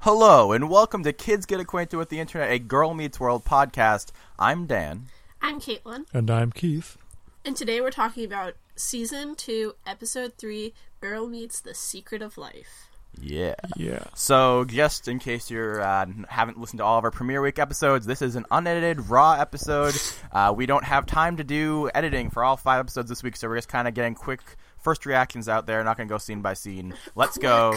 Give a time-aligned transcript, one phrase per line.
[0.00, 4.12] Hello, and welcome to Kids Get Acquainted with the Internet, a Girl Meets World podcast.
[4.38, 5.06] I'm Dan.
[5.42, 6.96] I'm Caitlin, And I'm Keith.
[7.44, 12.88] and today we're talking about season two, episode three, Girl Meets the Secret of Life.
[13.20, 13.56] Yeah.
[13.76, 14.04] Yeah.
[14.14, 18.06] So, just in case you uh, haven't listened to all of our premiere week episodes,
[18.06, 19.94] this is an unedited, raw episode.
[20.32, 23.48] Uh, we don't have time to do editing for all five episodes this week, so
[23.48, 24.40] we're just kind of getting quick
[24.78, 25.82] first reactions out there.
[25.82, 26.94] Not going to go scene by scene.
[27.16, 27.76] Let's go.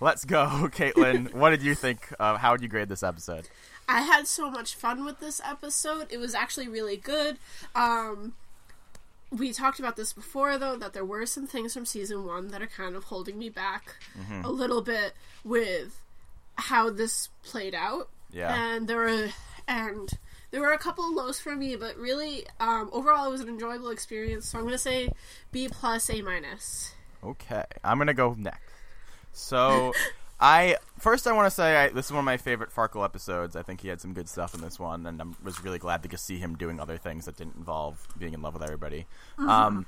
[0.00, 1.34] Let's go, Caitlin.
[1.34, 2.12] what did you think?
[2.20, 3.48] Of, how would you grade this episode?
[3.88, 6.08] I had so much fun with this episode.
[6.10, 7.38] It was actually really good.
[7.74, 8.34] Um,
[9.30, 12.62] we talked about this before, though, that there were some things from season one that
[12.62, 13.96] are kind of holding me back
[14.44, 15.14] a little bit
[15.44, 16.00] with
[16.56, 18.08] how this played out.
[18.30, 18.54] Yeah.
[18.54, 19.28] and there were
[19.66, 20.10] and
[20.50, 23.48] there were a couple of lows for me, but really, um, overall, it was an
[23.48, 24.48] enjoyable experience.
[24.48, 25.10] So I'm gonna say
[25.50, 26.92] B plus, A minus.
[27.24, 28.67] Okay, I'm gonna go next.
[29.38, 29.92] So,
[30.40, 33.56] I first I want to say I, this is one of my favorite Farkle episodes.
[33.56, 36.02] I think he had some good stuff in this one, and I was really glad
[36.04, 39.06] to just see him doing other things that didn't involve being in love with everybody.
[39.38, 39.86] Um,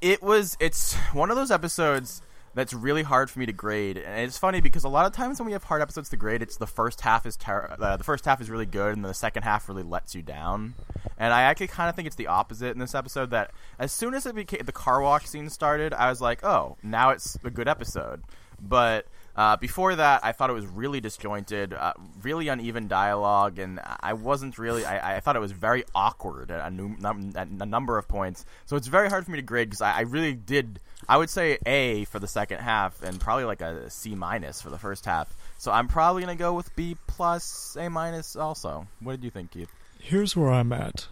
[0.00, 2.22] it was it's one of those episodes
[2.54, 5.38] that's really hard for me to grade, and it's funny because a lot of times
[5.38, 8.04] when we have hard episodes to grade, it's the first half is ter- uh, the
[8.04, 10.74] first half is really good, and then the second half really lets you down.
[11.18, 13.30] And I actually kind of think it's the opposite in this episode.
[13.30, 16.76] That as soon as it became the car wash scene started, I was like, oh,
[16.82, 18.22] now it's a good episode.
[18.68, 23.80] But uh, before that, I thought it was really disjointed, uh, really uneven dialogue, and
[24.00, 24.84] I wasn't really.
[24.84, 28.44] I, I thought it was very awkward at a, num- at a number of points.
[28.66, 30.78] So it's very hard for me to grade because I, I really did.
[31.08, 34.70] I would say A for the second half, and probably like a C minus for
[34.70, 35.34] the first half.
[35.58, 38.36] So I'm probably gonna go with B plus, A minus.
[38.36, 39.70] Also, what did you think, Keith?
[39.98, 41.08] Here's where I'm at.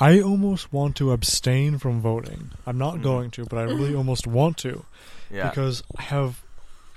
[0.00, 2.52] I almost want to abstain from voting.
[2.66, 4.84] I'm not going to, but I really almost want to
[5.30, 6.42] Yeah, because I have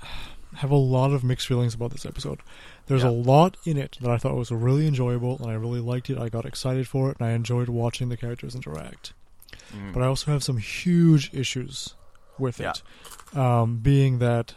[0.56, 2.40] have a lot of mixed feelings about this episode.
[2.86, 3.08] There's Yeah.
[3.10, 6.18] a lot in it that I thought was really enjoyable and I really liked it.
[6.18, 9.12] I got excited for it and I enjoyed watching the characters interact.
[9.74, 9.92] Mm.
[9.94, 11.94] But I also have some huge issues
[12.38, 12.72] with Yeah.
[12.72, 13.36] it.
[13.36, 14.54] Um, being that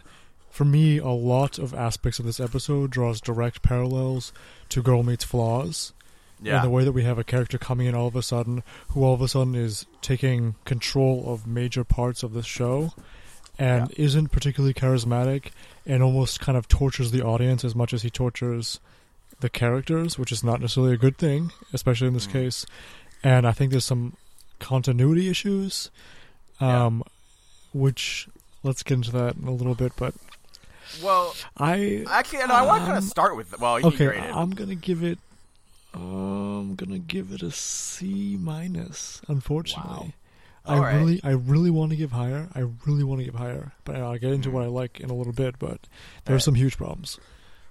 [0.50, 4.31] for me a lot of aspects of this episode draws direct parallels
[4.69, 5.94] to Girl Meets Flaws.
[6.41, 8.63] Yeah, in the way that we have a character coming in all of a sudden
[8.90, 12.94] who all of a sudden is taking control of major parts of the show
[13.57, 15.51] and isn't particularly charismatic
[15.85, 18.79] and almost kind of tortures the audience as much as he tortures
[19.40, 22.31] the characters, which is not necessarily a good thing, especially in this Mm.
[22.34, 22.66] case.
[23.24, 24.18] And I think there's some
[24.59, 25.90] continuity issues,
[26.62, 26.85] Yeah.
[26.85, 27.03] um,
[27.74, 28.28] which
[28.63, 29.94] let's get into that in a little bit.
[29.97, 30.13] But
[31.03, 33.59] Well, I actually, no, I want to kind Um, of start with.
[33.59, 34.18] Well, okay.
[34.19, 35.18] I'm gonna give it.
[35.95, 39.22] I'm gonna give it a C minus.
[39.28, 40.13] Unfortunately,
[40.66, 40.95] I All right.
[40.95, 42.50] really, I really want to give higher.
[42.53, 44.53] I really want to give higher, but I'll get into Mhm.
[44.53, 45.57] what I like in a little bit.
[45.59, 45.88] But
[46.25, 46.44] there's Alright.
[46.44, 47.19] some huge problems.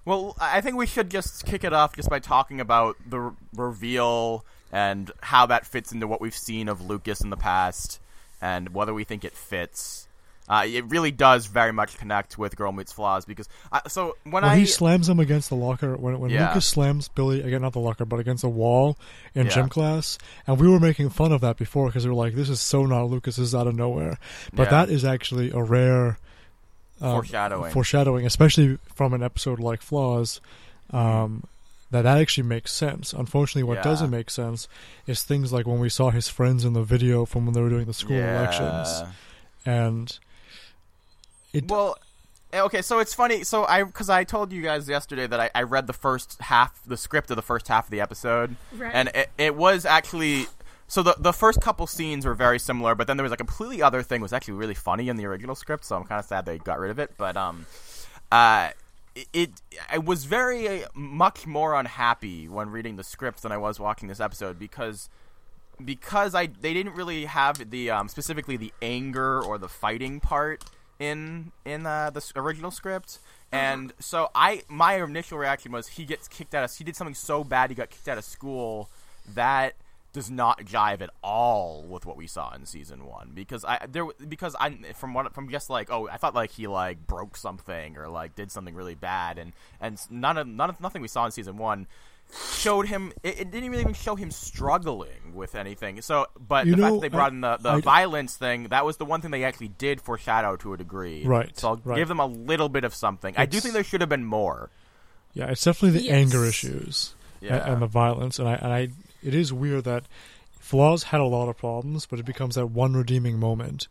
[0.05, 3.33] Well, I think we should just kick it off just by talking about the re-
[3.57, 8.01] reveal and how that fits into what we've seen of Lucas in the past,
[8.41, 10.09] and whether we think it fits.
[10.47, 14.33] Uh, it really does very much connect with Girl Meets Flaws because I, so when
[14.35, 16.49] When I he slams him against the locker, when when Yeah.
[16.49, 18.99] Lucas slams Billy again, not the locker, but against the wall
[19.35, 19.53] in Yeah.
[19.55, 22.51] gym class, and we were making fun of that before because we were like, "This
[22.51, 23.37] is so not Lucas.
[23.37, 24.19] This is out of nowhere."
[24.53, 24.71] But Yeah.
[24.85, 26.19] that is actually a rare
[27.01, 30.41] um, foreshadowing, foreshadowing, especially from an episode like Flaws,
[30.91, 31.45] um,
[31.91, 33.15] that that actually makes sense.
[33.15, 33.83] Unfortunately, what Yeah.
[33.85, 34.69] doesn't make sense
[35.07, 37.71] is things like when we saw his friends in the video from when they were
[37.71, 38.39] doing the school yeah.
[38.41, 39.05] elections,
[39.65, 40.19] and
[41.55, 41.69] it.
[41.69, 41.97] Well,
[42.53, 43.45] eh, okay, so it's funny.
[43.45, 46.79] So I, because I told you guys yesterday that I, I read the first half,
[46.87, 48.93] the script of the first half of the episode, Right.
[48.95, 50.47] and it, it was actually.
[50.87, 53.81] So the the first couple scenes were very similar, but then there was a completely
[53.83, 54.21] other thing.
[54.21, 56.79] was actually really funny in the original script, so I'm kind of sad they got
[56.79, 57.13] rid of it.
[57.17, 57.65] But um,
[58.31, 58.69] uh,
[59.15, 59.51] it, it
[59.91, 64.09] I was very uh, much more unhappy when reading the script than I was watching
[64.09, 65.09] this episode because
[65.83, 70.65] because I they didn't really have the um, specifically the anger or the fighting part
[70.99, 73.19] in in uh, the original script,
[73.53, 77.15] and so I my initial reaction was he gets kicked out of he did something
[77.15, 78.91] so bad he got kicked out of school
[79.35, 79.75] that
[80.15, 83.33] does not jive at all with what we saw in season one.
[83.35, 86.69] Because I there because I from what from just like oh I thought like he
[86.69, 89.39] like broke something or like did something really bad.
[89.39, 91.89] And and none of none of nothing we saw in season one
[92.53, 96.83] showed him it, it didn't even show him struggling with anything so but You the
[96.83, 99.21] fact that they brought I- in the, the I- violence thing that was the one
[99.21, 101.97] thing they actually did foreshadow to a degree Right, so I'll right.
[101.97, 104.71] give them a little bit of something I do think there should have been more
[105.33, 106.15] yeah, it's definitely the Yes.
[106.15, 108.89] anger issues yeah and, the violence, and I and I.
[109.23, 110.05] It is weird that
[110.61, 113.87] Flaws had a lot of problems, but it becomes that one redeeming moment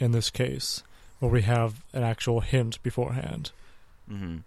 [0.00, 0.82] in this case
[1.20, 3.52] where we have an actual hint beforehand.
[4.08, 4.38] hmm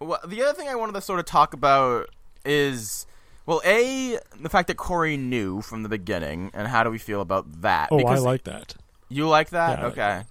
[0.00, 2.08] Well, the other thing I wanted to sort of talk about
[2.46, 3.06] is,
[3.44, 7.20] well, a the fact that Corey knew from the beginning, and how do we feel
[7.20, 7.88] about that?
[7.90, 8.74] Oh, I like that.
[9.08, 10.00] you like that, Yeah, like okay?
[10.00, 10.26] that.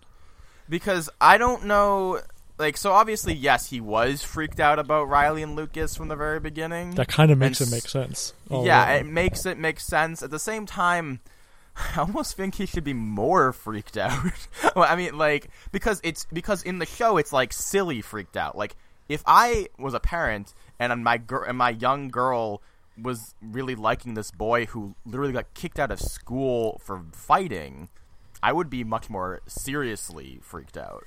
[0.67, 2.21] Because I don't know,
[2.57, 6.39] like, so obviously, yes, he was freaked out about Riley and Lucas from the very
[6.39, 6.91] beginning.
[6.95, 8.33] That kind of makes And it make sense.
[8.49, 8.95] yeah, around.
[9.05, 10.23] it makes it make sense.
[10.23, 11.19] At the same time,
[11.95, 14.17] I almost think he should be more freaked out.
[14.75, 18.57] well, I mean, like because it's because in the show it's like silly freaked out.
[18.57, 18.75] Like
[19.07, 22.61] if I was a parent and my girl and my young girl
[23.01, 27.89] was really liking this boy who literally got kicked out of school for fighting,
[28.41, 31.03] I would be much more seriously freaked out.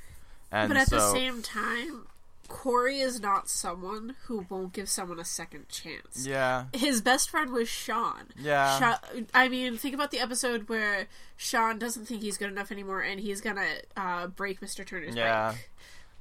[0.52, 2.06] And but at the same time,
[2.48, 6.26] Corey is not someone who won't give someone a second chance.
[6.26, 8.28] yeah, His best friend was Sean.
[8.38, 8.78] Yeah.
[8.78, 8.98] Sha-
[9.34, 11.06] I mean, think about the episode where
[11.36, 13.66] Sean doesn't think he's good enough anymore, and he's gonna
[13.96, 14.84] uh, break Mr.
[14.86, 15.70] Turner's yeah, bike.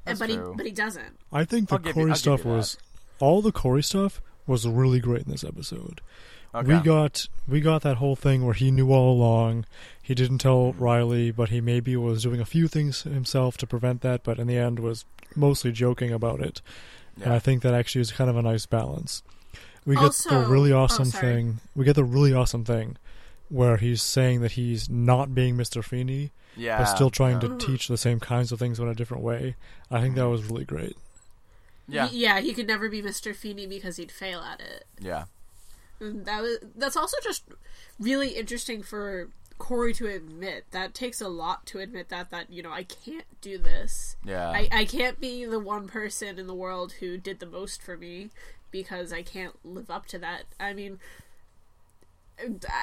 [0.04, 0.52] that's but true.
[0.52, 1.18] he but he doesn't.
[1.32, 2.78] I think the give you- Corey stuff was
[3.20, 6.02] all the Corey stuff was really great in this episode.
[6.56, 6.76] okay.
[6.76, 9.66] We got we got that whole thing where he knew all along.
[10.02, 10.84] He didn't tell mm-hmm.
[10.84, 14.48] Riley, but he maybe was doing a few things himself to prevent that, but in
[14.48, 15.06] the end was
[15.36, 16.62] mostly joking about it.
[17.22, 19.24] And I think that actually is kind of a nice balance.
[19.86, 21.34] We get the really oh, awesome sorry.
[21.34, 21.60] thing.
[21.76, 22.98] We get the really awesome thing
[23.50, 25.84] where he's saying that he's not being Mr.
[25.84, 27.48] Feeney, yeah, but still trying yeah.
[27.48, 29.56] to teach the same kinds of things but in a different way.
[29.90, 30.32] I think that mm-hmm.
[30.32, 30.98] was really great.
[31.88, 33.36] Yeah, He- yeah, he could never be Mr.
[33.36, 34.86] Feeney because he'd fail at it.
[35.00, 35.26] yeah.
[36.00, 37.44] And that was that's also just
[38.00, 40.66] really interesting for Corey to admit.
[40.70, 44.16] That takes a lot to admit that that you know I can't do this.
[44.24, 44.50] Yeah.
[44.52, 47.98] I, I can't be the one person in the world who did the most for
[47.98, 48.30] me
[48.70, 50.44] because I can't live up to that.
[50.60, 51.00] I mean,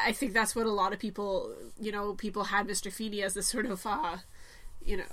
[0.04, 2.90] I think that's what a lot of people, you know, people had Mr.
[2.92, 4.16] Feeney as this sort of, uh,
[4.84, 5.04] you know,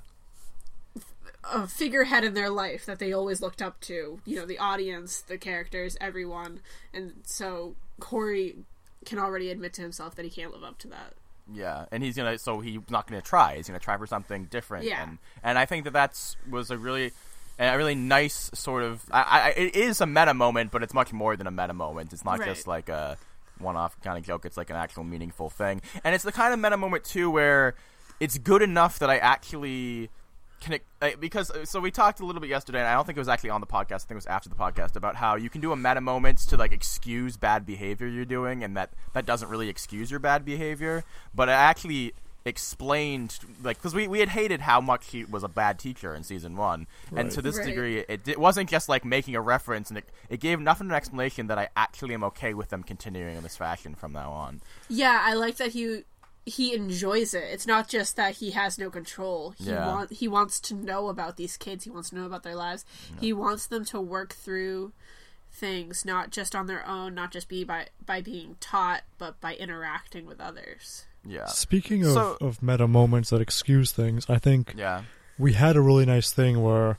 [1.43, 4.19] a figurehead in their life that they always looked up to.
[4.25, 6.59] You know, the audience, the characters, everyone.
[6.93, 8.55] And so Corey
[9.05, 11.13] can already admit to himself that he can't live up to that.
[11.51, 12.37] Yeah, and he's gonna.
[12.37, 13.57] So he's not gonna try.
[13.57, 14.85] He's gonna try for something different.
[14.85, 15.01] Yeah.
[15.03, 17.11] and and I think that that's was a really.
[17.59, 19.03] A really nice sort of.
[19.11, 22.11] I, I, it is a meta moment, but it's much more than a meta moment.
[22.11, 22.47] It's not Right.
[22.47, 23.17] just like a
[23.59, 24.45] one-off kind of joke.
[24.45, 27.75] It's like an actual meaningful thing, and it's the kind of meta moment too where
[28.19, 30.09] it's good enough that I actually
[30.61, 30.79] can.
[31.01, 33.27] uh, Because so we talked a little bit yesterday, and I don't think it was
[33.27, 33.93] actually on the podcast.
[33.93, 36.37] I think it was after the podcast about how you can do a meta moment
[36.47, 40.45] to like excuse bad behavior you're doing, and that that doesn't really excuse your bad
[40.45, 41.03] behavior,
[41.35, 42.13] but it actually
[42.43, 46.23] explained like because we, we had hated how much he was a bad teacher in
[46.23, 47.65] season one and to this Right.
[47.67, 50.87] degree it, it wasn't just like making a reference and it, it gave enough of
[50.87, 54.31] an explanation that i actually am okay with them continuing in this fashion from now
[54.31, 56.03] on Yeah, I like that he
[56.45, 57.43] he enjoys it.
[57.51, 59.51] It's not just that he has no control.
[59.57, 59.87] He Yeah.
[59.87, 61.83] want he wants to know about these kids.
[61.83, 62.83] He wants to know about their lives.
[63.19, 64.91] He wants them to work through
[65.51, 69.55] things not just on their own, not just be by by being taught, but by
[69.55, 71.05] interacting with others.
[71.23, 75.03] yeah Speaking of, So- of meta moments that excuse things, I think yeah
[75.37, 76.97] we had a really nice thing where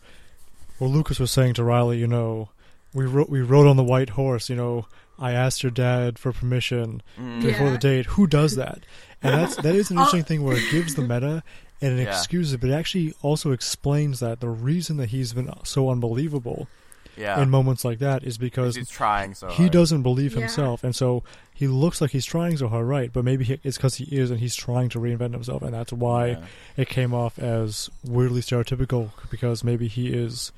[0.79, 2.51] where Lucas was saying to Riley, you know,
[2.95, 4.87] we wrote we rode on the white horse, you know,
[5.19, 7.43] I asked your dad for permission Mm.
[7.43, 7.73] before Yeah.
[7.73, 8.07] the date.
[8.07, 8.81] Who does that?
[9.23, 11.43] And that's that is an interesting thing where it gives the meta
[11.81, 12.11] and it Yeah.
[12.17, 16.69] excuses it, but it actually also explains that the reason that he's been so unbelievable
[17.15, 19.73] yeah in moments like that is because he's trying so he hard.
[19.73, 20.41] doesn't believe Yeah.
[20.41, 23.13] himself, and so he looks like he's trying so hard, right?
[23.13, 25.93] But maybe he, it's because he is, and he's trying to reinvent himself, and that's
[25.93, 26.39] why Yeah.
[26.79, 30.53] it came off as weirdly stereotypical because maybe he is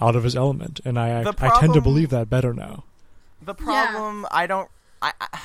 [0.00, 2.82] out of his element, and I The I tend to believe that better now.
[3.44, 4.70] The problem i don't
[5.02, 5.40] I, I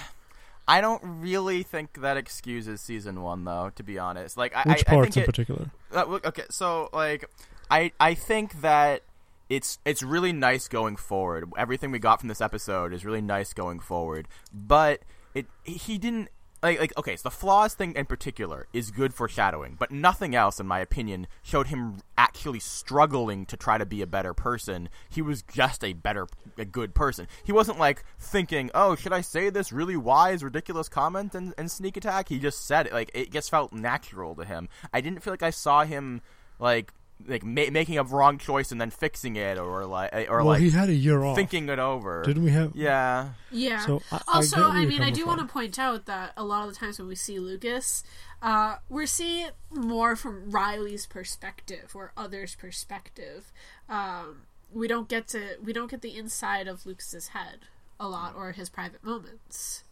[0.70, 3.72] I don't really think that excuses season one, though.
[3.76, 5.72] To be honest, like I, Which I, I parts think in it, particular?
[5.92, 7.26] Uh, okay, so like,
[7.72, 9.02] I I think that
[9.50, 11.50] it's it's really nice going forward.
[11.58, 14.28] Everything we got from this episode is really nice going forward.
[14.54, 15.02] But
[15.34, 16.30] it he didn't
[16.62, 20.60] like like okay, so the flaws thing in particular is good foreshadowing, but nothing else,
[20.60, 24.90] in my opinion, showed him actually struggling to try to be a better person.
[25.10, 27.28] He was just a better, a good person.
[27.44, 31.72] He wasn't like thinking, "Oh, should I say this really wise, ridiculous comment and, and
[31.72, 32.94] sneak attack?" He just said it.
[32.94, 34.70] Like it just felt natural to him.
[34.94, 36.22] I didn't feel like I saw him
[36.60, 36.94] like
[37.28, 40.62] like ma- making a wrong choice and then fixing it, or like or well, like
[40.62, 41.36] he had a year off.
[41.36, 42.24] thinking it over.
[42.24, 42.76] Didn't we have?
[42.76, 43.30] Yeah.
[43.52, 43.80] Yeah.
[43.86, 46.34] So, I- I also, get where I, mean, I do want to point out that
[46.38, 48.04] a lot of the times when we see Lucas,
[48.42, 53.52] uh, we're seeing it more from Riley's perspective or others' perspective.
[53.90, 57.60] Um, we don't get to we don't get the inside of Lucas's head
[58.00, 59.84] a lot or his private moments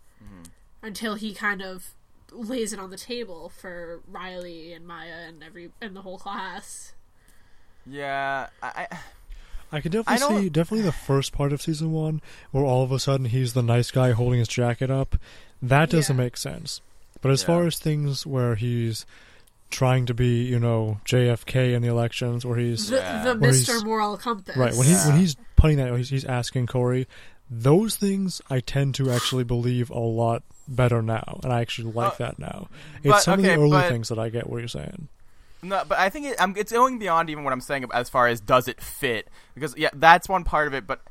[0.82, 1.92] until he kind of
[2.32, 6.94] lays it on the table for Riley and Maya and every and the whole class.
[7.89, 8.98] Yeah, I, I
[9.72, 12.91] I can definitely don't- see definitely the first part of season one where all of
[12.91, 15.15] a sudden he's the nice guy holding his jacket up.
[15.62, 16.24] That doesn't Yeah.
[16.24, 16.82] make sense.
[17.22, 17.48] But as Yeah.
[17.48, 19.06] far as things where he's
[19.70, 23.24] trying to be, you know, JFK in the elections, where he's The, Yeah.
[23.24, 23.67] the Where Mr.
[23.74, 24.56] he's- Moral Compass.
[24.56, 25.03] right when Yeah.
[25.03, 27.06] he when he's putting that, he's, he's asking Corey.
[27.50, 32.13] Those things I tend to actually believe a lot better now, and I actually like
[32.13, 32.67] Uh, that now.
[33.03, 35.10] but- It's some okay, of the early but- things that I get what you're saying.
[35.62, 38.40] No, but I think it, it's going beyond even what I'm saying as far as
[38.40, 40.86] does it fit because yeah, that's one part of it.
[40.86, 41.02] But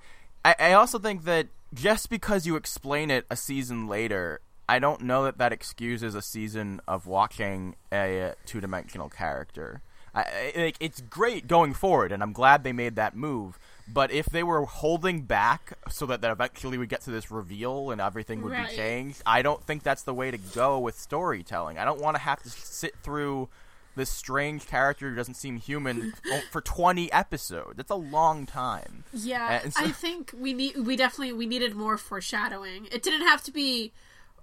[0.45, 5.03] I, I also think that just because you explain it a season later, I don't
[5.03, 9.83] know that that excuses a season of watching a two dimensional character.
[10.15, 10.21] I,
[10.57, 13.59] I, like, it's great going forward, and I'm glad they made that move.
[13.88, 17.91] But if they were holding back so that, that eventually we get to this reveal
[17.91, 18.69] and everything would Right.
[18.69, 21.79] be changed, I don't think that's the way to go with storytelling.
[21.79, 23.49] I don't want to have to sit through
[23.97, 26.12] this strange character who doesn't seem human
[26.50, 27.76] for 20 episodes.
[27.76, 29.05] That's a long time.
[29.12, 32.87] Yeah, so- I think we need we definitely we needed more foreshadowing.
[32.93, 33.93] It didn't have to be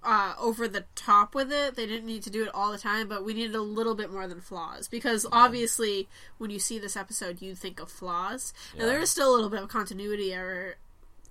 [0.02, 1.76] uh, over the top with it.
[1.76, 4.12] They didn't need to do it all the time, but we needed a little bit
[4.12, 6.08] more than flaws because obviously
[6.38, 9.50] when you see this episode, you think of flaws, and there is still a little
[9.50, 10.76] bit of continuity error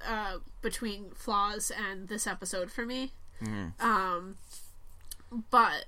[0.08, 3.12] uh, between flaws and this episode for me.
[3.44, 3.86] Mm-hmm.
[3.86, 4.38] Um,
[5.50, 5.86] but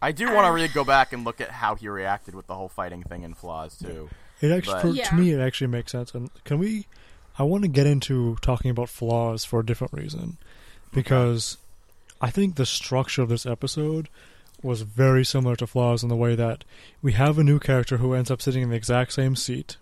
[0.00, 2.54] I do want to really go back and look at how he reacted with the
[2.54, 4.08] whole fighting thing in Flaws, too.
[4.40, 5.04] It actually, But- for, Yeah.
[5.08, 6.14] to me, it actually makes sense.
[6.14, 6.86] And can we?
[7.38, 10.38] I want to get into talking about flaws for a different reason,
[10.92, 11.56] because
[12.20, 14.08] I think the structure of this episode
[14.62, 16.64] was very similar to flaws in the way that
[17.00, 19.76] we have a new character who ends up sitting in the exact same seat,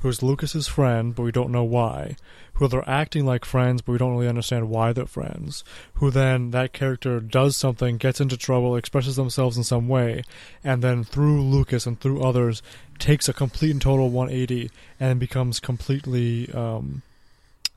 [0.00, 2.16] who's Lucas's friend, but we don't know why.
[2.54, 5.64] Who they're acting like friends, but we don't really understand why they're friends.
[5.94, 10.22] Who then that character does something, gets into trouble, expresses themselves in some way,
[10.64, 12.62] and then through Lucas and through others
[12.98, 17.02] takes a complete and total 180 and becomes completely, um,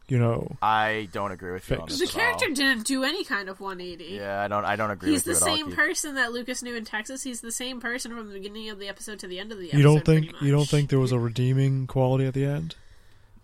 [0.10, 2.20] you know, I don't agree with you on this the at all.
[2.22, 4.06] character didn't do any kind of 180.
[4.16, 4.66] Yeah, I don't.
[4.66, 5.58] I don't agree He's with the you at all.
[5.58, 5.76] same Keith.
[5.76, 7.24] person that Lucas knew in Texas.
[7.24, 9.66] He's the same person from the beginning of the episode to the end of the
[9.68, 9.78] episode.
[9.78, 12.76] you don't pretty think you don't think there was a redeeming quality at the end?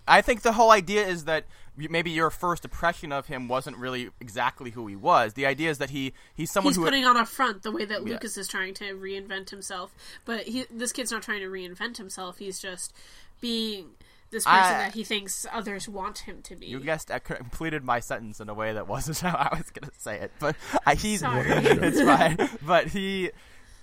[0.07, 1.45] I think the whole idea is that
[1.75, 5.33] maybe your first impression of him wasn't really exactly who he was.
[5.33, 7.85] The idea is that he he's someone he's who putting on a front the way
[7.85, 8.13] that Yeah.
[8.13, 9.93] Lucas is trying to reinvent himself.
[10.23, 12.37] But he, this kid's not trying to reinvent himself.
[12.37, 12.93] He's just
[13.41, 13.91] being
[14.35, 16.67] this person I- that he thinks others want him to be.
[16.67, 19.89] You guessed I completed my sentence in a way that wasn't how I was going
[19.89, 21.43] to say it, but I, he's Sorry.
[21.47, 22.49] it's fine.
[22.65, 23.31] But he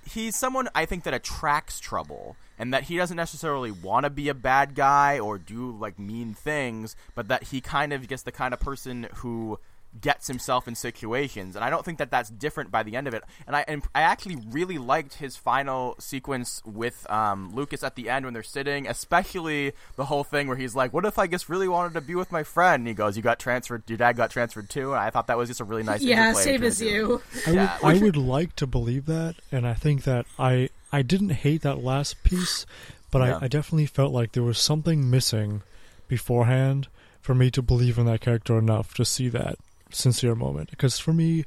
[0.09, 4.29] he's someone I think that attracts trouble, and that he doesn't necessarily want to be
[4.29, 8.33] a bad guy or do like mean things, but that he kind of gets the
[8.33, 9.59] kind of person who
[10.01, 13.15] gets himself in situations, and I don't think that that's different by the end of
[13.15, 13.23] it.
[13.47, 18.09] And I and I actually really liked his final sequence with um, Lucas at the
[18.09, 21.49] end when they're sitting, especially the whole thing where he's like, "What if I just
[21.49, 23.83] really wanted to be with my friend?" And he goes, "You got transferred.
[23.89, 26.03] Your dad got transferred too." And I thought that was just a really nice.
[26.03, 27.21] yeah, same as you.
[27.47, 31.03] I Yeah, would, I would like to believe that, and I think that I I
[31.03, 32.65] didn't hate that last piece,
[33.11, 33.39] but Yeah.
[33.41, 35.63] I, I definitely felt like there was something missing
[36.09, 36.89] beforehand
[37.21, 39.57] for me to believe in that character enough to see that
[39.93, 40.71] sincere moment.
[40.71, 41.45] Because for me,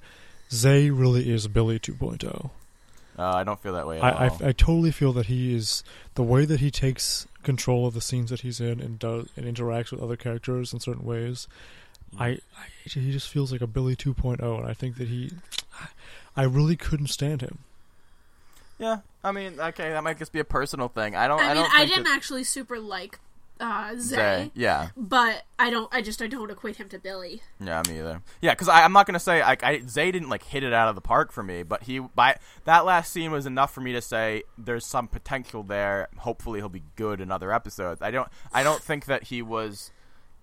[0.51, 2.49] Zay really is Billy 2.0.
[3.17, 4.37] Uh, I don't feel that way at I, all.
[4.41, 5.83] I I totally feel that he is
[6.15, 9.45] the way that he takes control of the scenes that he's in and does and
[9.45, 11.47] interacts with other characters in certain ways.
[12.19, 12.39] I, I
[12.83, 15.31] he just feels like a Billy 2.0, and I think that he,
[16.35, 17.59] I really couldn't stand him.
[18.79, 21.15] yeah, I mean, okay, that might just be a personal thing.
[21.15, 21.39] I don't.
[21.39, 23.19] I, I mean, don't I didn't that- actually super like
[23.59, 25.87] uh, Zay, Zay, Yeah, but I don't.
[25.93, 27.41] I just I don't equate him to Billy.
[27.59, 28.21] yeah, me either.
[28.41, 30.95] Yeah, because I'm not gonna say I, I Zay didn't like hit it out of
[30.95, 34.01] the park for me, but he by that last scene was enough for me to
[34.01, 36.09] say there's some potential there.
[36.17, 38.01] Hopefully, he'll be good in other episodes.
[38.01, 38.27] I don't.
[38.53, 39.91] I don't think that he was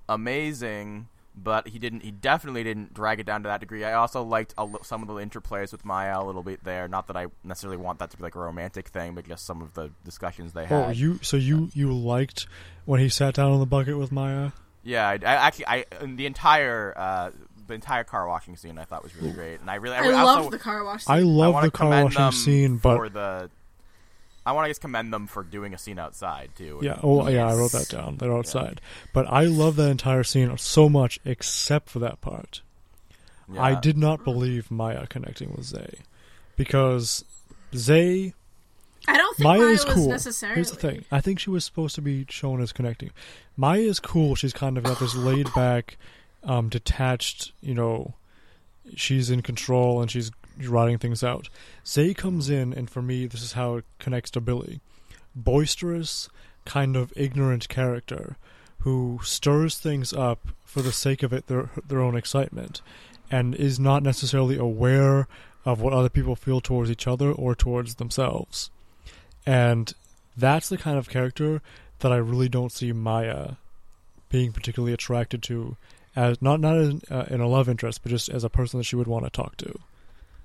[0.09, 2.03] amazing, but he didn't.
[2.03, 3.85] He definitely didn't drag it down to that degree.
[3.85, 6.89] I also liked a, li- some of the interplays with Maya a little bit there.
[6.89, 9.63] Not that I necessarily want that to be like a romantic thing, but just some
[9.63, 10.87] of the discussions they had.
[10.87, 12.47] Oh, you so you you liked
[12.85, 14.51] when he sat down on the bucket with Maya?
[14.83, 17.31] Yeah, I, I actually, I in the entire uh,
[17.67, 20.13] the entire car washing scene I thought was really great, and I really, I, I,
[20.13, 21.05] also, love the car wash.
[21.07, 21.29] I scene.
[21.29, 23.51] I love wanna the car washing them scene, for but the.
[24.45, 26.81] I want to just commend them for doing a scene outside too.
[26.83, 28.17] yeah, oh yeah, I wrote that down.
[28.17, 28.81] They're outside,
[29.13, 32.63] but I love that entire scene so much, except for that part.
[33.59, 35.99] I did not believe Maya connecting with Zay
[36.57, 37.25] because
[37.75, 38.33] Zay
[39.09, 40.09] I don't think Maya Maya is was cool.
[40.09, 40.55] necessarily.
[40.57, 41.05] Here's the thing.
[41.11, 43.11] I think she was supposed to be shown as connecting.
[43.57, 44.35] Maya is cool.
[44.35, 45.97] She's kind of got this laid back,
[46.45, 48.15] um, detached, you know,
[48.95, 51.49] she's in control and she's riding things out.
[51.87, 54.81] Zay comes in, and for me, this is how it connects to Billy.
[55.35, 56.29] Boisterous,
[56.65, 58.37] kind of ignorant character
[58.81, 62.81] who stirs things up for the sake of it, their their own excitement,
[63.31, 65.29] and is not necessarily aware
[65.65, 68.71] of what other people feel towards each other or towards themselves.
[69.47, 69.93] And
[70.37, 71.63] that's the kind of character
[72.01, 73.53] that I really don't see Maya
[74.29, 75.77] being particularly attracted to,
[76.17, 78.85] as not not as, uh, in a love interest, but just as a person that
[78.85, 79.79] she would want to talk to.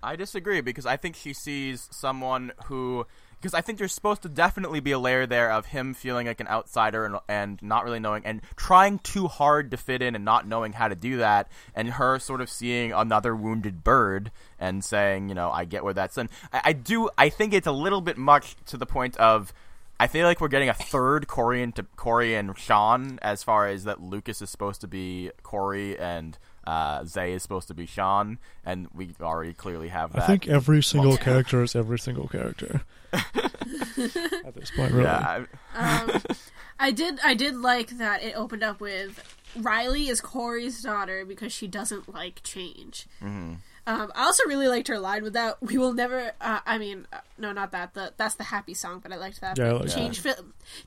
[0.07, 3.05] I disagree because I think she sees someone who
[3.41, 6.39] because I think there's supposed to definitely be a layer there of him feeling like
[6.39, 10.23] an outsider and, and not really knowing and trying too hard to fit in and
[10.23, 14.81] not knowing how to do that, and her sort of seeing another wounded bird and
[14.81, 16.29] saying, you know, I get where that's in.
[16.53, 17.09] I, I do.
[17.17, 19.53] I think it's a little bit much to the point of.
[19.99, 23.67] I feel like we're getting a third Corey and to Corey and Sean as far
[23.67, 26.37] as that Lucas is supposed to be Corey and
[26.67, 30.23] uh, Zay is supposed to be Sean, and we already clearly have that.
[30.23, 32.81] I think every single Well- character is every single character
[33.13, 34.91] at this point.
[34.91, 35.45] Really, Yeah,
[35.75, 36.21] I- Um,
[36.79, 37.19] I did.
[37.23, 39.23] I did like that it opened up with
[39.55, 43.07] Riley is Corey's daughter because she doesn't like change.
[43.21, 43.53] Mm-hmm.
[43.87, 45.63] Um, I also really liked her line with that.
[45.63, 46.33] We will never.
[46.41, 47.93] Uh, I mean, uh, no, not that.
[47.93, 49.57] The that's the happy song, but I liked that.
[49.57, 50.35] Yeah, I But like change, fi-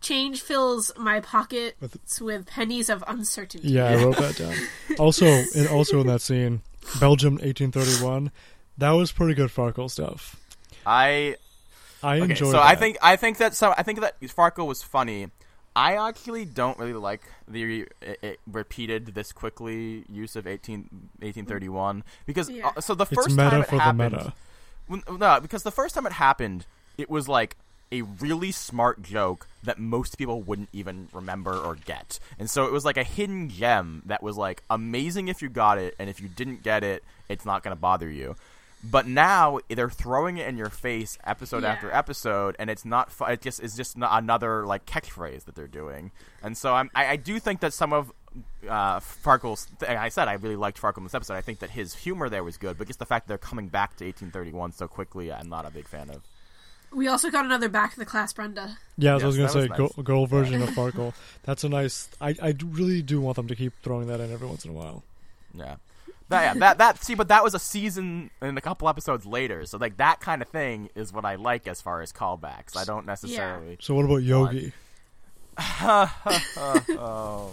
[0.02, 3.68] change fills my pockets with pennies of uncertainty.
[3.68, 4.54] Yeah, I wrote that down.
[4.98, 6.60] Also, and also in that scene,
[7.00, 8.30] Belgium 1831,
[8.76, 10.36] that was pretty good Farkle stuff.
[10.84, 11.36] I
[12.02, 12.30] I okay.
[12.32, 12.50] enjoyed.
[12.52, 15.28] So I think I think that some I think that Farkle was funny.
[15.74, 20.88] I actually don't really like the it, it repeated this quickly use of 18,
[21.20, 22.70] 1831 because Yeah.
[22.76, 24.32] uh, so the it's first meta time it for the happened, meta.
[24.86, 26.66] When, no, because the first time it happened,
[26.96, 27.56] it was like
[27.92, 32.20] a really smart joke that most people wouldn't even remember or get.
[32.38, 35.78] And so it was like a hidden gem that was like amazing if you got
[35.78, 38.36] it, and if you didn't get it, it's not going to bother you.
[38.82, 41.72] But now they're throwing it in your face episode Yeah.
[41.72, 43.10] after episode, and it's not.
[43.12, 46.12] Fu- it just is just not another like catchphrase that they're doing.
[46.42, 48.10] And so I'm, I, I do think that some of
[48.66, 49.66] uh, Farkle's.
[49.80, 51.34] Th- I said I really liked Farkle in this episode.
[51.34, 53.68] I think that his humor there was good, but just the fact that they're coming
[53.68, 56.22] back to 1831 so quickly, I'm not a big fan of.
[56.92, 58.78] We also got another back to the class, Brenda.
[58.96, 60.04] Yeah, as I was gonna say, was girl, nice.
[60.06, 61.12] girl version of Farkle.
[61.42, 62.08] That's a nice.
[62.18, 64.74] I I really do want them to keep throwing that in every once in a
[64.74, 65.02] while.
[65.54, 65.76] Yeah.
[66.30, 69.66] That, yeah, that that see, but that was a season and a couple episodes later,
[69.66, 72.76] so like that kind of thing is what I like as far as callbacks.
[72.76, 73.76] I don't necessarily.
[73.80, 74.72] So what about Yogi?
[75.82, 77.52] Oh,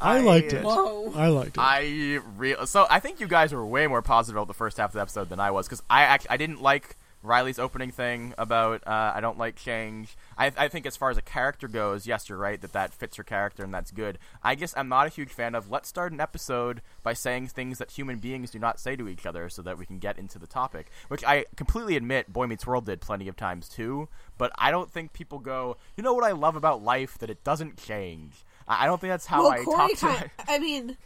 [0.00, 0.62] I liked it.
[0.64, 1.12] Whoa.
[1.14, 1.60] I liked it.
[1.60, 4.90] I real so I think you guys were way more positive about the first half
[4.90, 8.34] of the episode than I was because I actually I didn't like Riley's opening thing
[8.38, 10.16] about uh, I don't like change.
[10.36, 13.16] I, I think as far as a character goes, yes, you're right that that fits
[13.16, 14.18] her character and that's good.
[14.42, 17.78] I guess I'm not a huge fan of let's start an episode by saying things
[17.78, 20.38] that human beings do not say to each other so that we can get into
[20.38, 24.08] the topic, which I completely admit Boy Meets World did plenty of times too.
[24.36, 27.42] But I don't think people go, you know what I love about life that it
[27.42, 28.44] doesn't change.
[28.68, 30.06] I I don't think that's how well, I Corey talk to.
[30.06, 30.98] kind I mean,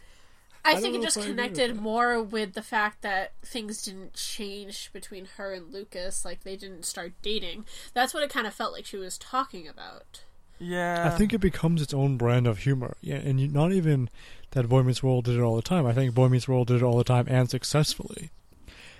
[0.65, 3.33] I, don't think it just if I agree with connected more with the fact that
[3.43, 6.25] things didn't change between her and Lucas.
[6.25, 7.65] Like they didn't start dating.
[7.93, 10.23] That's what it kind of felt like she was talking about.
[10.59, 12.97] Yeah, I think it becomes its own brand of humor.
[13.01, 14.09] Yeah, and you, not even
[14.51, 15.85] that Boy Meets World did it all the time.
[15.85, 18.29] I think Boy Meets World did it all the time and successfully.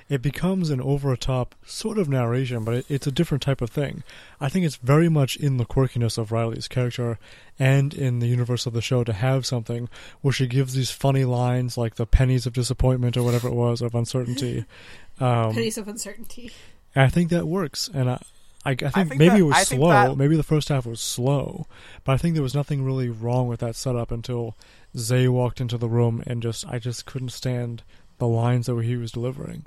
[0.09, 3.61] It becomes an over the top sort of narration, but it, it's a different type
[3.61, 4.03] of thing.
[4.41, 7.19] I think it's very much in the quirkiness of Riley's character
[7.59, 9.87] and in the universe of the show to have something
[10.21, 13.81] where she gives these funny lines like the pennies of disappointment or whatever it was
[13.81, 14.65] of uncertainty.
[15.21, 16.49] Um, Pennies of uncertainty.
[16.95, 17.89] and I think that works.
[17.93, 18.21] And I,
[18.65, 19.89] I, I think, think maybe that- it was I slow.
[19.89, 21.67] that- Maybe the first half was slow,
[22.05, 24.55] but I think there was nothing really wrong with that setup until
[24.97, 27.83] Zay walked into the room and just I just couldn't stand
[28.17, 29.65] the lines that he was delivering.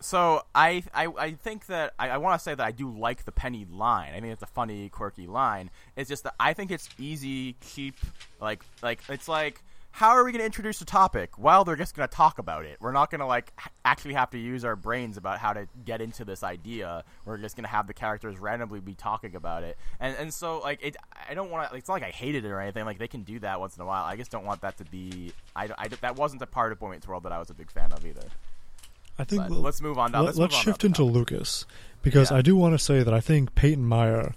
[0.00, 3.24] So I I, I think that I, I want to say that I do like
[3.24, 4.14] the penny line.
[4.14, 5.70] I think it's a funny, quirky line.
[5.96, 7.96] It's just that I think it's easy, cheap.
[8.40, 9.62] Like like it's like
[9.98, 11.36] how are we going to introduce a topic?
[11.38, 12.76] Well, they're just going to talk about it.
[12.80, 13.52] We're not going to like
[13.84, 17.02] actually have to use our brains about how to get into this idea.
[17.24, 19.76] We're just going to have the characters randomly be talking about it.
[19.98, 20.96] And and so like it
[21.28, 22.84] I don't want to it's not like I hated it or anything.
[22.84, 24.04] Like they can do that once in a while.
[24.04, 26.92] I just don't want that to be I, I that wasn't a part of Boy
[26.92, 28.28] Meets World that I was a big fan of either.
[29.18, 30.12] I think But we'll- let's move on.
[30.12, 30.18] Now.
[30.20, 31.14] let, Let's, let's move on shift to into topic.
[31.14, 31.66] Lucas
[32.02, 32.36] because Yeah.
[32.38, 34.34] I do want to say that I think Peyton Meyer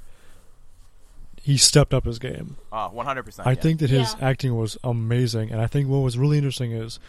[1.43, 2.57] he stepped up his game.
[2.71, 3.47] Ah, Oh, one hundred percent.
[3.47, 4.27] I think that his Yeah.
[4.29, 6.99] acting was amazing, and I think what was really interesting is,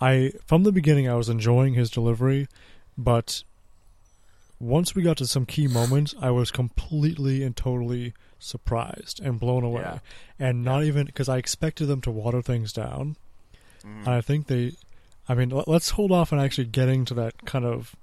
[0.00, 2.46] I from the beginning I was enjoying his delivery,
[2.96, 3.42] but
[4.60, 9.64] once we got to some key moments, I was completely and totally surprised and blown
[9.64, 9.98] away, Yeah.
[10.38, 13.16] and not even because I expected them to water things down,
[13.84, 13.98] Mhm.
[14.06, 14.72] and I think they.
[15.28, 17.94] I mean, let- let's hold off on actually getting to that kind of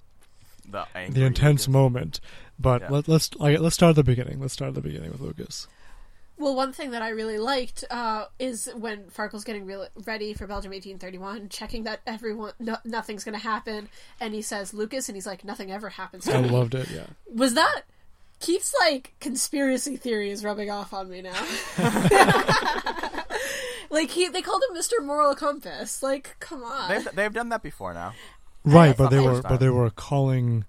[0.70, 1.68] the, the intense Lucas.
[1.70, 2.20] moment.
[2.60, 2.90] But Yeah.
[2.92, 4.40] let, let's let's start at the beginning.
[4.40, 5.68] Let's start at the beginning with Lucas.
[6.38, 10.46] Well, one thing that I really liked uh, is when Farkle's getting real ready for
[10.48, 13.88] Belgium 1831, checking that everyone no, nothing's going to happen,
[14.20, 16.90] and he says Lucas, and he's like, "Nothing ever happens." I loved it.
[16.92, 17.06] Yeah.
[17.34, 17.84] Was that
[18.42, 21.42] Keith's like conspiracy theory is rubbing off on me now?
[23.96, 26.04] like he, they called him Mister Moral Compass.
[26.04, 26.90] Like, come on.
[26.90, 28.14] They've, they've done that before now.
[28.64, 30.66] Right, but they were was but they were calling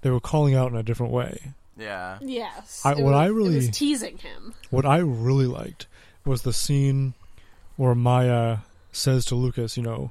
[0.00, 1.52] they were calling out in a different way.
[1.78, 2.18] Yeah.
[2.20, 2.82] yes.
[2.84, 4.54] I- what was, I it really- was teasing him.
[4.70, 5.86] What I really liked
[6.24, 7.14] was the scene
[7.76, 8.58] where Maya
[8.92, 10.10] says to Lucas, you know,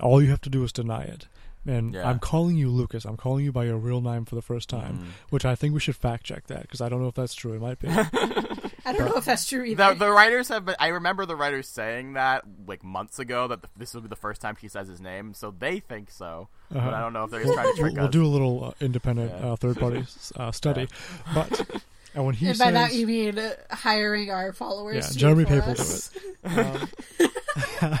[0.00, 1.26] all you have to do is deny it.
[1.66, 2.08] And Yeah.
[2.08, 3.04] I'm calling you Lucas.
[3.04, 5.06] I'm calling you by your real name for the first time, Mm.
[5.30, 7.52] which I think we should fact check that because I don't know if that's true.
[7.52, 7.88] It might be.
[8.84, 9.94] I don't know if that's true either.
[9.94, 10.76] The, the writers have been.
[10.78, 14.16] I remember the writers saying that like months ago that the, this will be the
[14.16, 16.48] first time she says his name, so they think so.
[16.70, 16.90] But Uh-huh.
[16.90, 18.72] I don't know if they're just trying to trick we'll, we'll do a little uh,
[18.80, 19.52] independent Yeah.
[19.52, 20.04] uh, third party
[20.36, 20.88] uh, study,
[21.34, 21.60] but
[22.14, 25.14] and when he and says, by that you mean uh, hiring our followers.
[25.14, 26.10] Yeah, Jeremy for Pape will do us.
[26.44, 27.98] um,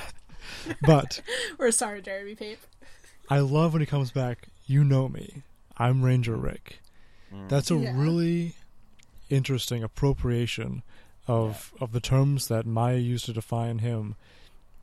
[0.82, 1.20] but
[1.58, 2.58] We're sorry, Jeremy Pape.
[3.28, 4.48] I love when he comes back.
[4.66, 5.42] You know me.
[5.76, 6.80] I'm Ranger Rick.
[7.32, 7.48] Mm.
[7.48, 7.92] That's a Yeah.
[7.96, 8.54] really
[9.30, 10.82] interesting appropriation
[11.26, 14.16] of of the terms that Maya used to define him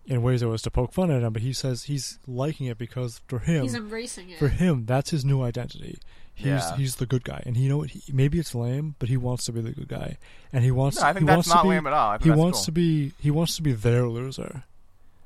[0.06, 1.34] in ways that was to poke fun at him.
[1.34, 4.40] But he says he's liking it because for him, He's embracing it.
[4.40, 6.00] for him, that's his new identity.
[6.34, 6.76] He's Yeah.
[6.78, 7.90] he's the good guy, and you know what?
[7.90, 10.18] He, maybe it's lame, but he wants to be the good guy,
[10.54, 10.98] and he wants.
[11.02, 12.12] No, I think he that's wants not to be, lame at all.
[12.12, 12.66] I think He wants cool.
[12.66, 13.12] to be.
[13.20, 14.64] He wants to be their loser,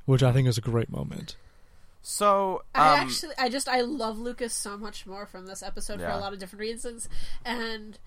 [0.06, 1.36] which I think is a great moment.
[2.02, 6.00] So, um, I actually, I just, I love Lucas so much more from this episode
[6.00, 7.08] for a lot of different reasons,
[7.46, 8.00] and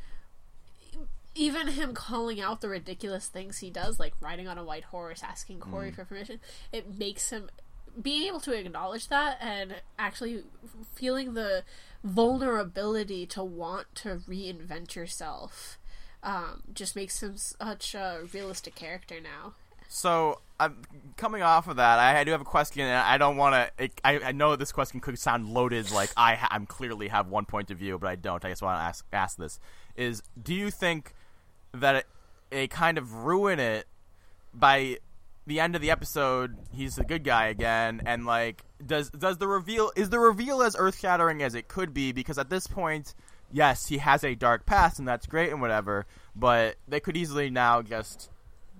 [1.34, 5.22] even him calling out the ridiculous things he does, like riding on a white horse,
[5.22, 5.94] asking Corey Mm.
[5.96, 6.40] for permission,
[6.72, 7.50] it makes him
[8.00, 10.42] being able to acknowledge that and actually
[10.94, 11.62] feeling the
[12.02, 15.78] vulnerability to want to reinvent yourself.
[16.22, 19.52] Um, just makes him such a realistic character now.
[19.88, 20.82] So, I'm
[21.16, 21.98] coming off of that.
[21.98, 23.90] I, I do have a question, and I don't want to.
[24.04, 27.70] I, I know this question could sound loaded, like I I'm clearly have one point
[27.70, 28.44] of view, but I don't.
[28.44, 29.60] I just want to ask ask this:
[29.96, 31.14] Is do you think
[31.80, 32.06] that it,
[32.50, 33.86] they kind of ruin it
[34.52, 34.98] by
[35.46, 36.56] the end of the episode?
[36.72, 40.76] He's the good guy again, and like, does does the reveal is the reveal as
[40.78, 42.12] earth shattering as it could be?
[42.12, 43.14] Because at this point,
[43.52, 46.06] yes, he has a dark past, and that's great and whatever.
[46.34, 48.30] But they could easily now just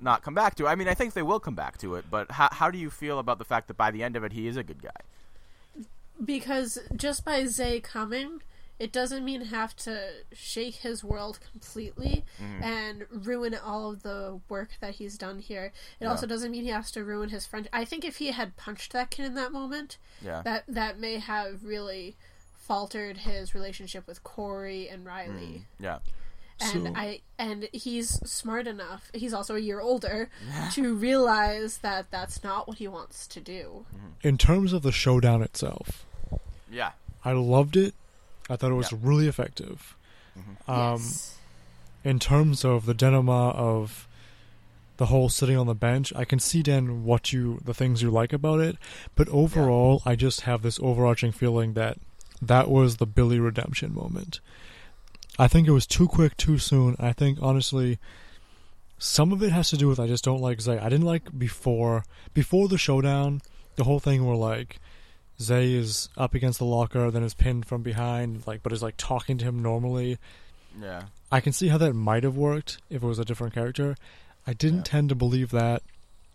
[0.00, 0.68] not come back to it.
[0.68, 2.90] I mean, I think they will come back to it, but how, how do you
[2.90, 4.90] feel about the fact that by the end of it, he is a good guy?
[6.22, 8.42] because just by Zay coming,
[8.85, 9.94] it doesn't mean have to
[10.33, 12.62] shake his world completely Mm-hmm.
[12.62, 15.66] and ruin all of the work that he's done here.
[16.01, 16.11] It Yeah.
[16.11, 17.68] also doesn't mean he has to ruin his friend.
[17.73, 20.42] I think if he had punched that kid in that moment, Yeah.
[20.42, 22.16] that that may have really
[22.57, 25.66] faltered his relationship with Corey and Riley.
[25.81, 25.99] yeah.
[26.61, 29.11] And So- I and he's smart enough.
[29.12, 30.31] He's also a year older
[30.73, 33.87] to realize that that's not what he wants to do.
[34.23, 36.07] In terms of the showdown itself,
[36.70, 36.92] Yeah.
[37.25, 37.94] I loved it.
[38.50, 38.98] I thought it was Yeah.
[39.02, 39.96] really effective.
[40.66, 41.37] Um, yes.
[42.02, 44.09] in terms of the denouement of
[44.96, 48.11] the whole sitting on the bench, I can see then what you the things you
[48.11, 48.76] like about it,
[49.14, 51.98] but overall, I just have this overarching feeling that
[52.42, 54.40] that was the Billy redemption moment.
[55.38, 56.94] I think it was too quick, too soon.
[56.98, 57.98] I think honestly,
[58.98, 60.78] some of it has to do with I just don't like Zay.
[60.78, 62.04] I didn't like before
[62.35, 63.40] before the showdown,
[63.76, 64.78] the whole thing where like
[65.40, 68.97] Zay is up against the locker, then is pinned from behind, like but is like
[68.97, 70.18] talking to him normally.
[70.81, 71.05] Yeah.
[71.33, 73.97] I can see how that might have worked if it was a different character.
[74.47, 74.83] I didn't Yeah.
[74.85, 75.83] tend to believe that.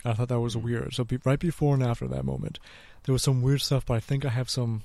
[0.04, 0.62] I thought that was Mhm.
[0.64, 0.94] weird.
[0.94, 2.60] So be, right before and after that moment,
[3.04, 3.86] there was some weird stuff.
[3.86, 4.84] But I think I have some.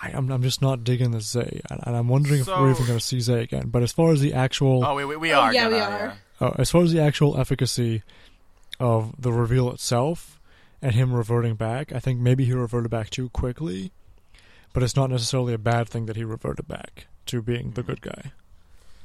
[0.00, 2.86] I, I'm I'm just not digging the Zay, and, and I'm wondering if we're even
[2.86, 3.68] going to see Zay again.
[3.68, 5.54] But as far as the actual, Oh, we, we, we Oh, are.
[5.54, 6.48] yeah, we gonna, are.
[6.48, 8.02] uh, as far as the actual efficacy
[8.78, 10.35] of the reveal itself
[10.82, 13.92] and him reverting back, I think maybe he reverted back too quickly.
[14.72, 17.92] But it's not necessarily a bad thing that he reverted back to being the mm-hmm.
[17.92, 18.32] good guy.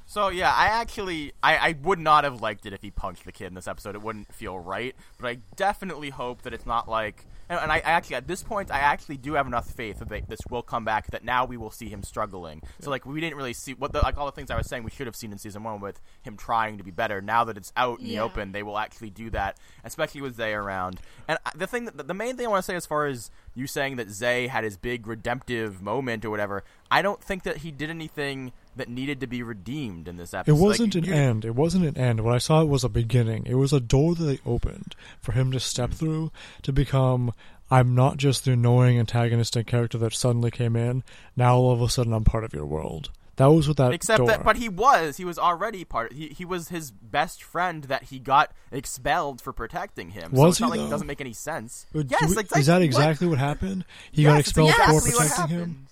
[0.05, 3.31] So yeah, I actually I, I would not have liked it if he punched the
[3.31, 3.95] kid in this episode.
[3.95, 4.93] It wouldn't feel right.
[5.17, 7.25] But I definitely hope that it's not like.
[7.51, 10.07] And, and I, I actually at this point I actually do have enough faith that
[10.07, 11.11] they, this will come back.
[11.11, 12.61] That now we will see him struggling.
[12.79, 14.83] So like we didn't really see what the, like all the things I was saying
[14.83, 17.21] we should have seen in season one with him trying to be better.
[17.21, 20.53] Now that it's out in the open, they will actually do that, especially with Zay
[20.53, 21.01] around.
[21.27, 23.29] And uh, the thing, that, the main thing I want to say as far as
[23.53, 27.57] you saying that Zay had his big redemptive moment or whatever, I don't think that
[27.57, 30.55] he did anything that needed to be redeemed in this episode.
[30.55, 31.45] It wasn't an end.
[31.45, 32.21] It wasn't an end.
[32.21, 33.45] What I saw was a beginning.
[33.45, 35.61] It was a door that they opened for him to Mm.
[35.61, 36.31] step through
[36.63, 37.31] to become.
[37.69, 41.03] I'm not just the annoying antagonistic character that suddenly came in.
[41.37, 43.11] Now all of a sudden I'm part of your world.
[43.37, 44.27] That was what that Except door.
[44.27, 46.11] that, but he was, he was already part.
[46.13, 50.35] He he was his best friend that he got expelled for protecting him.
[50.35, 51.85] so Was it's not he, like it doesn't make any sense.
[51.93, 52.59] Do yes, we- exactly.
[52.61, 53.85] is that what- exactly what, happened?
[54.11, 55.87] He Yes, got expelled exactly for protecting him.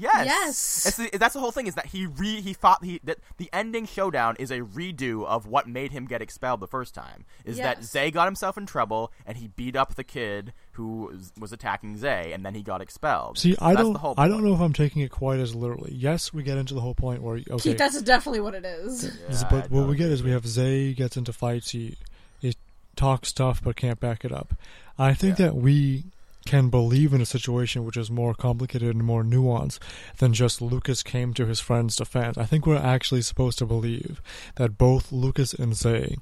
[0.00, 0.26] Happened.
[0.26, 0.26] Yes.
[0.26, 0.86] Yes.
[0.86, 3.48] It's the, that's the whole thing is that he re he fought he that the
[3.52, 7.24] ending showdown is a redo of what made him get expelled the first time.
[7.44, 11.32] Is that Zay got himself in trouble and he beat up the kid who was,
[11.38, 13.38] was attacking Zay and then he got expelled.
[13.38, 15.92] See, I don't, the whole I don't know if I'm taking it quite as literally.
[15.94, 19.04] Yes, we get into the whole point where okay, Keith, that's definitely what it is.
[19.28, 21.70] Yeah, but what we get is we have Zay gets into fights.
[21.70, 21.96] He
[22.40, 22.54] he
[22.96, 24.54] talks stuff but can't back it up.
[24.98, 25.46] I think Yeah.
[25.46, 26.04] that we
[26.52, 29.78] can believe in a situation which is more complicated and more nuanced
[30.18, 32.36] than just Lucas came to his friend's defense.
[32.36, 34.20] I think we're actually supposed to believe
[34.56, 36.18] that both Lucas and Zay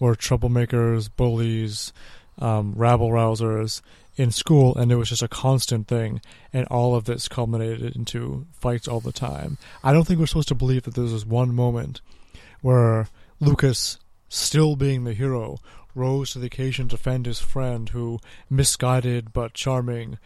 [0.00, 1.92] were troublemakers, bullies,
[2.40, 3.80] um, rabble rousers
[4.16, 6.20] in school, and it was just a constant thing,
[6.52, 9.58] and all of this culminated into fights all the time.
[9.84, 12.00] I don't think we're supposed to believe that there was one moment
[12.62, 13.06] where
[13.38, 15.58] Lucas, still being the hero,
[15.94, 18.20] rose to the occasion to defend his friend who,
[18.50, 20.18] misguided but charming,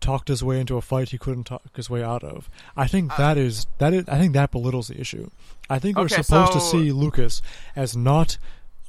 [0.00, 2.48] talked his way into a fight he couldn't talk his way out of.
[2.76, 5.30] I think uh, that is that is I think that belittles the issue.
[5.68, 7.42] I think we're Okay, supposed to see Lucas
[7.74, 8.38] as not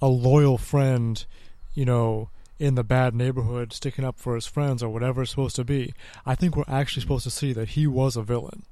[0.01, 1.25] a loyal friend,
[1.73, 5.55] you know, in the bad neighborhood sticking up for his friends or whatever it's supposed
[5.55, 5.93] to be.
[6.25, 8.63] I think we're actually supposed to see that he was a villain.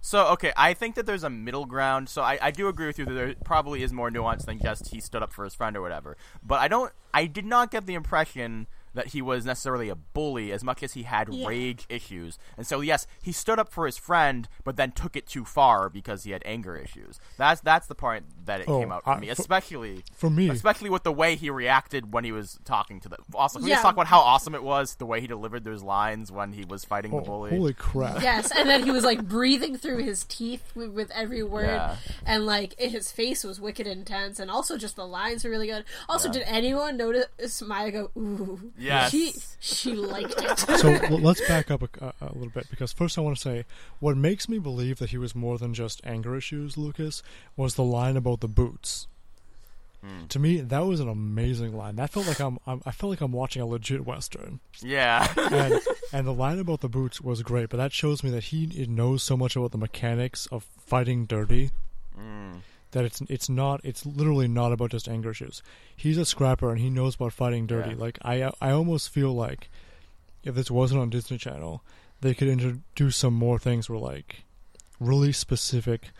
[0.00, 2.08] So okay, I think that there's a middle ground.
[2.08, 4.88] So I, I do agree with you that there probably is more nuance than just
[4.88, 6.16] he stood up for his friend or whatever.
[6.42, 6.92] But I don't.
[7.12, 10.94] I did not get the impression that he was necessarily a bully as much as
[10.94, 11.46] he had Yeah.
[11.46, 12.38] rage issues.
[12.56, 15.88] And so yes, he stood up for his friend, but then took it too far
[15.88, 17.20] because he had anger issues.
[17.36, 20.48] That's that's the part that it Oh, came out for I- me, especially For me,
[20.50, 23.16] especially with the way he reacted when he was talking to the.
[23.34, 23.76] Also, can we Yeah.
[23.76, 26.64] just talk about how awesome it was the way he delivered those lines when he
[26.64, 27.50] was fighting oh, the bully?
[27.50, 28.20] holy crap!
[28.22, 31.96] Yes, and then he was like breathing through his teeth with, with every word, Yeah.
[32.26, 35.84] and like his face was wicked intense, and also just the lines were really good.
[36.08, 36.32] Also, Yeah.
[36.34, 38.72] did anyone notice Maya go ooh?
[38.76, 39.10] Yes.
[39.12, 40.58] she she liked it.
[40.78, 43.42] so l- let's back up a, a, a little bit because first I want to
[43.42, 43.64] say
[44.00, 47.22] what makes me believe that he was more than just anger issues, Lucas,
[47.56, 49.06] was the line about the boots.
[50.28, 51.96] To me, that was an amazing line.
[51.96, 54.60] That felt like I'm, I'm I felt like I'm watching a legit western.
[54.80, 55.26] Yeah.
[55.36, 55.80] And
[56.12, 59.22] and the line about the boots was great, but that shows me that he knows
[59.24, 61.70] so much about the mechanics of fighting dirty
[62.18, 62.62] Mm.
[62.92, 65.62] that it's it's not it's literally not about just anger issues.
[65.96, 67.90] He's a scrapper and he knows about fighting dirty.
[67.90, 67.96] Yeah.
[67.96, 69.68] Like I I almost feel like
[70.44, 71.82] if this wasn't on Disney Channel,
[72.20, 74.44] they could introduce some more things where like
[75.00, 76.10] really specific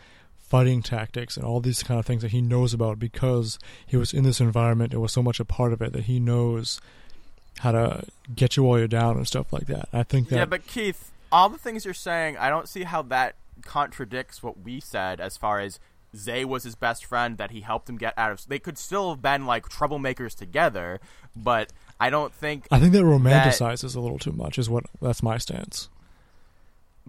[0.49, 4.13] fighting tactics and all these kind of things that he knows about because he was
[4.13, 4.93] in this environment.
[4.93, 6.81] It was so much a part of it that he knows
[7.59, 8.03] how to
[8.35, 9.89] get you while you're down and stuff like that.
[9.93, 13.03] I think that Yeah, but Keith, all the things you're saying, I don't see how
[13.03, 15.79] that contradicts what we said as far as
[16.15, 18.47] Zay was his best friend that he helped him get out of.
[18.47, 20.99] They could still have been like troublemakers together,
[21.35, 22.67] but I don't think.
[22.71, 24.57] I think that romanticizes a little too much.
[24.57, 25.89] Is what that's my stance.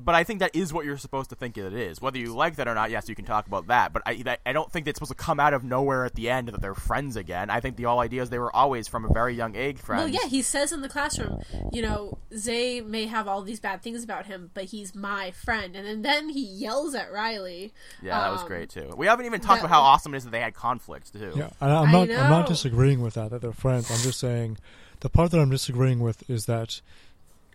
[0.05, 2.01] But I think that is what you're supposed to think it is.
[2.01, 3.93] Whether you like that or not, yes, you can talk about that.
[3.93, 6.49] But I, I don't think it's supposed to come out of nowhere at the end
[6.49, 7.51] that they're friends again.
[7.51, 10.05] I think the whole idea is they were always from a very young age friends.
[10.05, 13.83] Well, yeah, he says in the classroom, you know, Zay may have all these bad
[13.83, 15.77] things about him, but he's my friend.
[15.77, 17.73] And then, then he yells at Riley.
[18.03, 18.93] Yeah, that was um, great too.
[18.97, 21.33] We haven't even talked that- about how awesome it is that they had conflicts too.
[21.37, 22.11] Yeah, and I'm not.
[22.11, 23.31] I'm not disagreeing with that.
[23.31, 23.91] That they're friends.
[23.91, 24.59] I'm just saying,
[25.01, 26.81] the part that I'm disagreeing with is that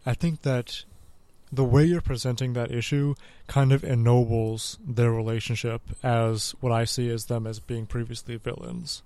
[0.05, 0.83] I think that
[1.55, 3.15] the way you're presenting that issue
[3.47, 9.01] kind of ennobles their relationship as what I see as them as being previously villains.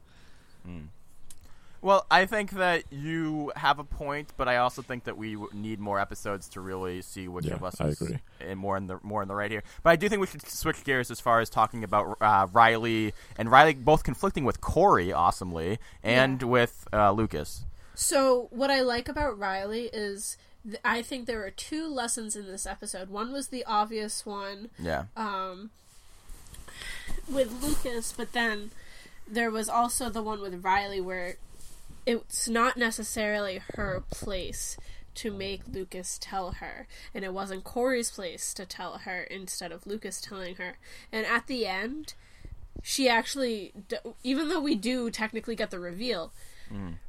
[1.81, 5.79] Well, I think that you have a point, but I also think that we need
[5.79, 8.19] more episodes to really see which Yeah, of us I is agree.
[8.41, 9.63] in more in the more in the right here.
[9.81, 13.13] But I do think we should switch gears as far as talking about uh, Riley
[13.37, 17.63] and Riley both conflicting with Corey awesomely and with uh, Lucas.
[17.95, 20.48] So, what I like about Riley is th-
[20.83, 23.09] I think there were two lessons in this episode.
[23.09, 25.69] One was the obvious one Yeah, um,
[27.31, 28.71] with Lucas, but then
[29.27, 31.35] there was also the one with Riley where
[32.05, 34.77] it's not necessarily her place
[35.15, 39.85] to make Lucas tell her, and it wasn't Corey's place to tell her instead of
[39.85, 40.77] Lucas telling her.
[41.11, 42.13] And at the end,
[42.81, 43.73] she actually,
[44.23, 46.31] even though we do technically get the reveal,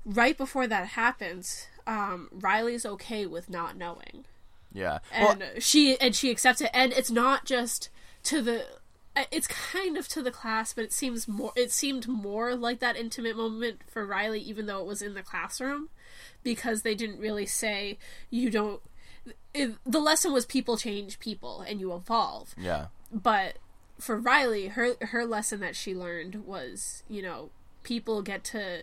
[0.05, 4.25] right before that happens, um, Riley's okay with not knowing
[4.73, 4.99] yeah.
[5.19, 7.88] Well, and she and she accepts it and it's not just
[8.25, 8.66] to the
[9.16, 12.79] uh, it's kind of to the class but it seems more it seemed more like
[12.79, 15.88] that intimate moment for Riley even though it was in the classroom
[16.45, 17.99] because they didn't really say
[18.31, 18.81] you don't
[19.53, 22.87] it, the lesson was people change people and you evolve yeah.
[23.12, 23.57] but
[24.01, 27.51] for Riley, her her lesson that she learned was, you know,
[27.83, 28.83] people get to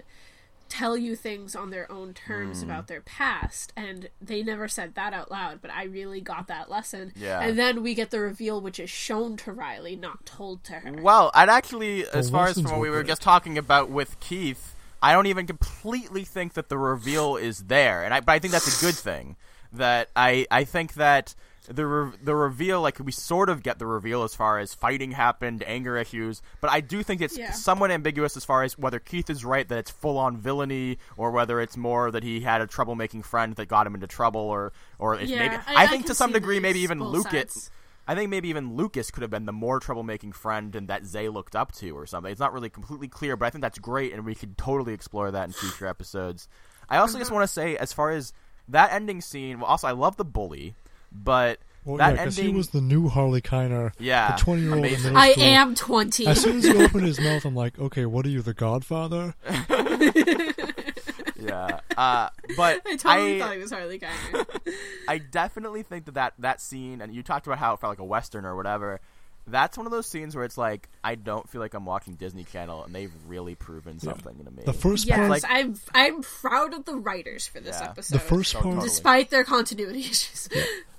[0.70, 2.70] tell you things on their own terms Hmm.
[2.70, 6.70] about their past and they never said that out loud but i really got that
[6.70, 7.40] lesson Yeah.
[7.42, 10.92] and then we get the reveal which is shown to riley not told to her
[11.02, 13.10] Well, I'd actually, as far as from what we were were great.
[13.10, 18.04] just talking about with Keith, I don't even completely think that the reveal is there,
[18.04, 19.36] and I, but I think that's a good thing.
[19.74, 21.36] That I, I think that
[21.68, 25.12] the re- the reveal, like we sort of get the reveal as far as fighting
[25.12, 27.52] happened, anger issues, but I do think it's Yeah.
[27.52, 31.32] somewhat ambiguous as far as whether Keith is right that it's full on villainy, or
[31.32, 34.72] whether it's more that he had a troublemaking friend that got him into trouble, or
[35.00, 37.32] or if Yeah, maybe I- I, think to some degree maybe even Lucas.
[37.54, 37.72] sides.
[38.10, 41.28] I think maybe even Lucas could have been the more troublemaking friend and that Zay
[41.28, 42.32] looked up to or something.
[42.32, 45.30] It's not really completely clear, but I think that's great and we could totally explore
[45.30, 46.48] that in future episodes.
[46.90, 48.32] I also just want to say as far as
[48.70, 50.74] that ending scene, well also I love the bully,
[51.24, 54.86] but Well, that yeah, ending he was the new Harley Keiner, Yeah, the twenty-year-old in
[54.86, 55.14] amazing.
[55.14, 55.44] middle i school.
[55.44, 58.42] am 20 As soon as he opened his mouth, I'm like, okay, what are you,
[58.42, 59.36] the Godfather?
[61.40, 61.80] yeah.
[61.96, 64.46] Uh, but i totally I, thought he was harley Keiner.
[65.08, 68.00] I definitely think that, that that scene, and you talked about how it felt like
[68.00, 69.00] a western or whatever.
[69.50, 72.44] That's one of those scenes where it's like I don't feel like I'm watching Disney
[72.44, 74.64] Channel, and they've really proven something to me.
[74.66, 77.90] The first yes part, like- i'm i'm proud of the writers for this Yeah.
[77.92, 80.50] episode the first part, despite their continuity issues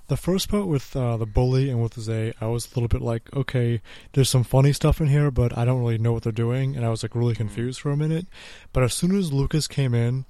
[0.09, 3.03] the first part with uh, the bully and with Zay, I was a little bit
[3.03, 3.81] like, okay,
[4.13, 6.85] there's some funny stuff in here, but I don't really know what they're doing, and
[6.85, 8.27] I was like really confused for a minute.
[8.73, 10.25] But as soon as Lucas came in,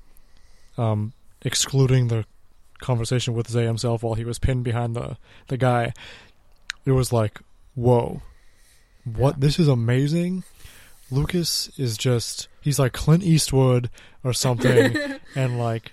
[0.76, 1.12] um,
[1.42, 2.24] excluding the
[2.80, 5.92] conversation with Zay himself while he was pinned behind the the guy,
[6.84, 7.40] it was like,
[7.74, 8.22] whoa,
[9.04, 9.40] what?
[9.40, 10.42] This is amazing.
[11.10, 13.90] Lucas is just he's like Clint Eastwood
[14.24, 14.96] or something,
[15.36, 15.92] and like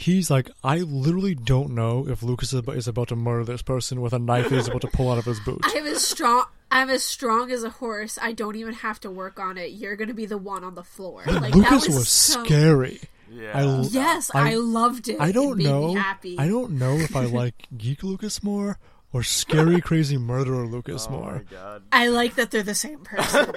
[0.00, 4.12] he's like I literally don't know if Lucas is about, to murder this person with
[4.12, 5.60] a knife that he's about to pull out of his boot.
[5.64, 6.44] I'm as strong.
[6.70, 8.18] I'm as strong as a horse.
[8.20, 9.72] I don't even have to work on it.
[9.72, 11.22] You're gonna be the one on the floor.
[11.26, 13.00] Like Lucas that was, was so- scary.
[13.30, 13.50] yeah.
[13.54, 15.20] I l- Yes, I- I, loved it.
[15.20, 15.88] I don't made know.
[15.88, 16.36] Me happy.
[16.38, 18.78] I don't know if I like Geek Lucas more
[19.12, 21.32] or Scary Crazy Murderer Lucas oh more.
[21.34, 21.82] my god.
[21.92, 23.52] I like that they're the same person.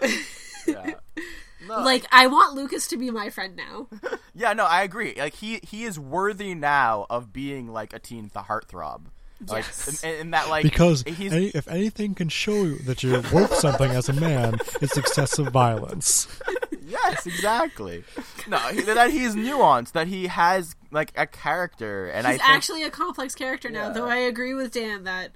[1.68, 1.76] Yeah.
[1.76, 3.88] No, like I want Lucas to be my friend now.
[4.36, 5.14] Yeah, no, I agree.
[5.16, 9.02] Like he he is worthy now of being like a teen the heartthrob.
[9.46, 10.02] Like Yes.
[10.02, 13.54] in, in that like Because he's any, if anything can show you that you're worth
[13.54, 16.26] something as a man, it's excessive violence.
[16.84, 18.02] yes, exactly.
[18.48, 22.48] No, he, that he's nuanced, that he has like a character and He's I think
[22.50, 23.88] actually a complex character now.
[23.88, 23.92] Yeah.
[23.92, 25.32] Though I agree with Dan that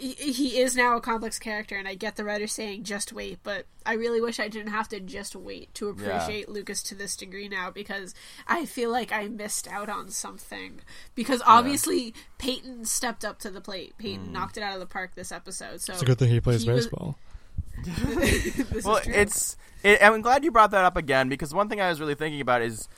[0.00, 3.38] he, he is now a complex character, and I get the writer saying just wait,
[3.42, 7.16] but I really wish I didn't have to just wait to appreciate Lucas to this
[7.16, 8.14] degree now because
[8.48, 10.80] I feel like I missed out on something.
[11.14, 13.94] Because obviously Peyton stepped up to the plate.
[13.98, 14.32] Peyton Mm.
[14.32, 15.80] knocked it out of the park this episode.
[15.80, 17.18] So It's a good thing he plays He was- baseball.
[17.84, 19.14] this well, is true.
[19.14, 22.14] it's it, I'm glad you brought that up again because one thing I was really
[22.14, 22.88] thinking about is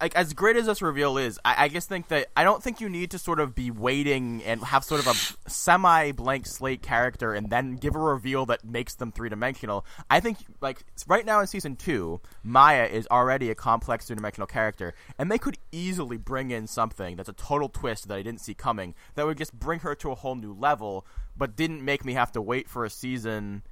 [0.00, 2.80] like as great as this reveal is, I, I just think that I don't think
[2.80, 6.82] you need to sort of be waiting and have sort of a semi blank slate
[6.82, 9.84] character and then give a reveal that makes them three dimensional.
[10.10, 14.46] I think like right now in season two, Maya is already a complex three dimensional
[14.46, 18.40] character, and they could easily bring in something that's a total twist that I didn't
[18.40, 22.04] see coming that would just bring her to a whole new level, but didn't make
[22.04, 23.62] me have to wait for a season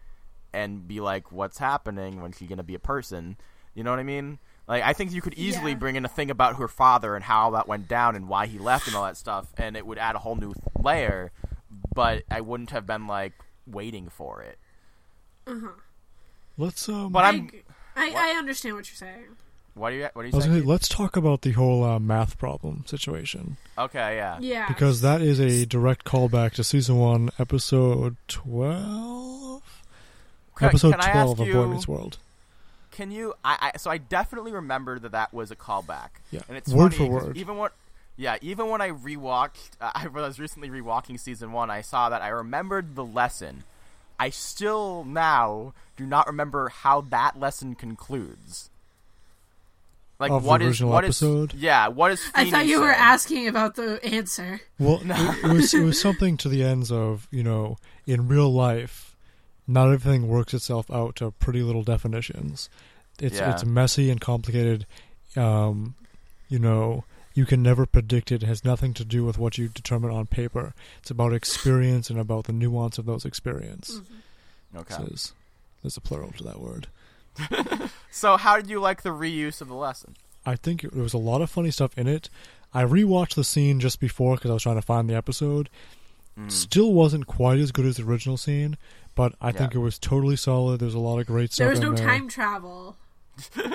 [0.52, 2.20] and be like, "What's happening?
[2.20, 3.37] When she gonna be a person?"
[3.74, 4.38] You know what I mean?
[4.68, 5.79] Like, I think you could easily Yeah.
[5.79, 8.59] bring in a thing about her father and how that went down and why he
[8.59, 11.31] left and all that stuff, and it would add a whole new layer.
[11.94, 13.33] But I wouldn't have been like
[13.66, 14.59] waiting for it.
[15.46, 15.68] Uh huh.
[16.59, 17.12] Let's um.
[17.12, 17.46] But I, I'm.
[17.46, 17.62] agree.
[17.94, 19.37] I, I understand what you're saying.
[19.74, 20.09] What are you?
[20.14, 20.55] What are you I was saying?
[20.55, 24.38] gonna say, let's talk about the whole uh, math problem situation okay, yeah.
[24.40, 24.66] Yeah.
[24.68, 29.62] because that is a direct callback to season one, episode twelve.
[30.57, 32.18] Can- episode can I twelve ask of Boy Meets World.
[32.97, 33.35] Can you?
[33.45, 36.09] I, I so I definitely remember that that was a callback.
[36.31, 37.37] Yeah, and it's word funny for 'cause word.
[37.37, 37.71] Even when,
[38.17, 41.71] yeah, even when I rewatched, uh, I was recently rewatching season one.
[41.71, 43.65] I saw that I remembered the lesson.
[44.19, 48.71] I still now do not remember how that lesson concludes.
[50.19, 51.53] Like Of the what is original what is- episode?
[51.53, 51.88] yeah?
[51.88, 52.23] What is?
[52.35, 52.99] I thought Feeney you were say?
[52.99, 54.63] asking about the answer.
[54.79, 57.77] Well, it, it was it was something to the ends of you know
[58.07, 59.15] in real life,
[59.67, 62.69] not everything works itself out to pretty little definitions.
[63.21, 63.52] It's Yeah.
[63.52, 64.87] it's messy and complicated.
[65.37, 65.94] Um,
[66.48, 67.04] you know,
[67.35, 68.42] you can never predict it.
[68.42, 70.73] It has nothing to do with what you determine on paper.
[71.00, 74.00] It's about experience and about the nuance of those experience.
[74.75, 74.94] Okay.
[74.94, 75.33] Says
[75.83, 76.87] there's a plural to that word.
[78.10, 80.17] So how did you like the reuse of the lesson?
[80.46, 82.31] I think it, there was a lot of funny stuff in it.
[82.73, 85.69] I rewatched the scene just before because I was trying to find the episode,
[86.48, 88.79] still wasn't quite as good as the original scene,
[89.17, 90.79] but I think it was totally solid.
[90.79, 91.64] There's a lot of great stuff.
[91.64, 92.06] There was in no there.
[92.06, 92.96] time travel.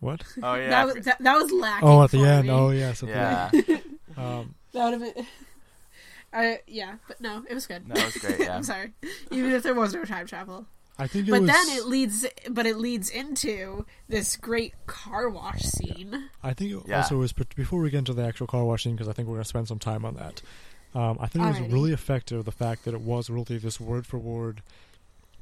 [0.00, 0.22] What?
[0.42, 0.70] Oh yeah.
[0.70, 1.86] that, was, that, that was lacking.
[1.88, 2.46] Oh, at the for end.
[2.46, 2.52] me.
[2.54, 3.02] Oh, yes.
[3.02, 3.48] At yeah.
[3.52, 3.82] The end.
[4.16, 5.26] Um, That would have been.
[6.32, 7.86] I yeah, but no, it was good.
[7.88, 8.54] That was great, yeah.
[8.56, 8.92] I'm sorry,
[9.30, 10.66] even if there was no time travel.
[10.98, 11.50] I think it But was.
[11.50, 16.28] then it leads, but it leads into this great car wash scene.
[16.42, 16.98] I think it Yeah.
[16.98, 19.34] also was before we get into the actual car wash scene because I think we're
[19.36, 20.40] going to spend some time on that.
[20.94, 24.06] Um, I think it was really effective the fact that it was really this word
[24.06, 24.62] for word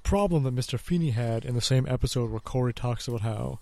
[0.02, 0.78] problem that Mr.
[0.78, 3.58] Feeney had in the same episode where Corey talks about how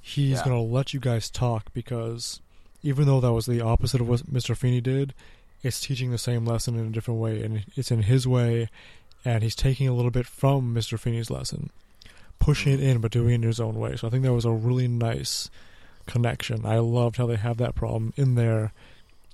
[0.00, 0.44] he's Yeah.
[0.44, 2.40] going to let you guys talk because
[2.82, 4.56] even though that was the opposite of what Mr.
[4.56, 5.14] Feeney did,
[5.62, 8.68] it's teaching the same lesson in a different way and it's in his way
[9.24, 10.98] and he's taking a little bit from Mr.
[10.98, 11.70] Feeney's lesson,
[12.38, 13.96] pushing it in but doing it in his own way.
[13.96, 15.48] So I think that was a really nice
[16.06, 16.66] connection.
[16.66, 18.72] I loved how they have that problem in there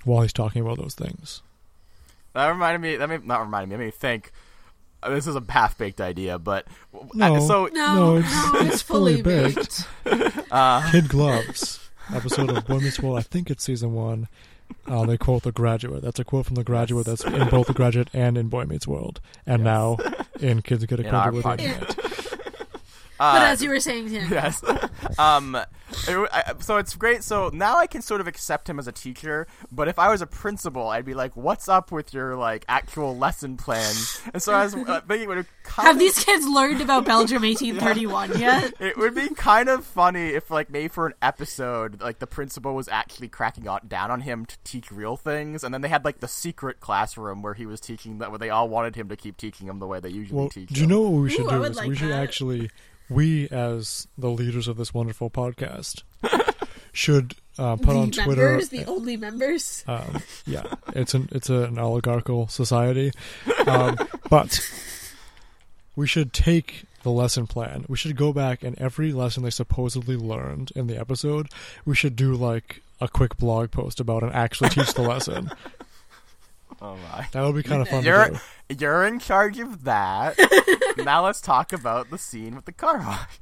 [0.04, 1.42] while he's talking about those things.
[2.34, 2.96] That reminded me.
[2.96, 3.74] That made, not reminded me.
[3.74, 4.32] It made me think.
[5.02, 6.66] uh, This is a half baked idea, but
[7.14, 7.36] No.
[7.36, 9.86] uh, so No, No, no, it's- it's, it's fully fully baked.
[10.50, 11.80] uh, Kid Gloves
[12.14, 13.18] episode of Boy Meets World.
[13.18, 14.28] I think it's season one.
[14.86, 16.02] Uh, they quote The Graduate.
[16.02, 17.04] That's a quote from The Graduate.
[17.06, 19.64] That's in both The Graduate and in Boy Meets World, and Yes.
[19.64, 19.96] now
[20.40, 21.64] in Kids Get In our Acquainted with the.
[21.64, 21.99] Internet.
[23.20, 24.62] But uh, as you were saying, Tim, yes.
[25.18, 27.22] um, it, I, so it's great.
[27.22, 29.46] So now I can sort of accept him as a teacher.
[29.70, 33.14] But if I was a principal, I'd be like, "What's up with your like actual
[33.16, 36.46] lesson plans?" And so I was uh, thinking, it would kind have of- these kids
[36.46, 38.72] learned about Belgium 1831 yet?
[38.80, 42.74] It would be kind of funny if, like, maybe for an episode, like the principal
[42.74, 46.04] was actually cracking on, down on him to teach real things, and then they had
[46.04, 49.16] like the secret classroom where he was teaching that, where they all wanted him to
[49.16, 50.70] keep teaching them the way they usually Well, teach.
[50.70, 51.64] do you know what we should Ooh, do?
[51.64, 52.22] Is like we should that.
[52.22, 52.70] actually,
[53.10, 56.02] we as the leaders of this wonderful podcast,
[56.92, 58.46] should uh, put the on Twitter.
[58.46, 59.84] members, the only members.
[59.86, 63.12] Um, yeah, it's an it's an oligarchical society,
[63.66, 63.98] um,
[64.30, 64.60] but
[65.96, 67.84] we should take the lesson plan.
[67.88, 71.48] We should go back and every lesson they supposedly learned in the episode,
[71.84, 75.50] we should do like a quick blog post about and actually teach the lesson.
[76.82, 77.26] Oh my!
[77.32, 78.30] That would be kind of fun You're
[78.68, 80.36] you're in charge of that.
[80.98, 83.38] now let's talk about the scene with the car wash.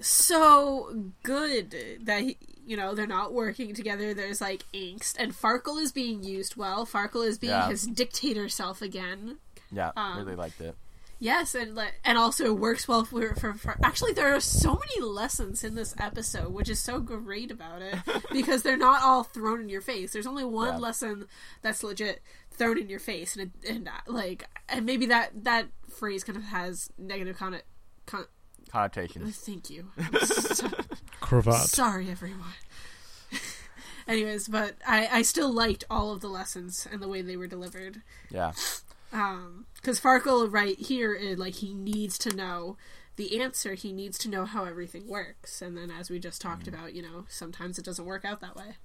[0.00, 2.36] so good that he,
[2.66, 4.14] you know they're not working together.
[4.14, 6.86] There's like angst, and Farkle is being used well.
[6.86, 7.68] Farkle is being Yeah.
[7.68, 9.38] his dictator self again.
[9.70, 10.74] Yeah, Um, really liked it.
[11.20, 15.04] Yes, and le- and also works well for, for for actually there are so many
[15.04, 17.96] lessons in this episode, which is so great about it
[18.32, 20.12] because they're not all thrown in your face.
[20.12, 20.78] There's only one Yeah.
[20.78, 21.26] lesson
[21.60, 22.22] that's legit
[22.58, 26.36] thrown in your face, and it, and uh, like and maybe that that phrase kind
[26.36, 27.58] of has negative con.
[28.06, 28.26] con-
[28.68, 29.38] Connotations.
[29.38, 29.90] thank you.
[30.24, 30.68] So-
[31.20, 31.68] Cravat.
[31.70, 32.52] Sorry, everyone.
[34.06, 37.46] Anyways, but I, I still liked all of the lessons and the way they were
[37.46, 38.02] delivered.
[38.30, 38.52] Yeah,
[39.12, 42.76] Um, because Farkle right here, is, like he needs to know
[43.16, 43.74] the answer.
[43.74, 45.60] He needs to know how everything works.
[45.60, 46.68] And then, as we just talked Mm.
[46.74, 48.76] about, you know, sometimes it doesn't work out that way.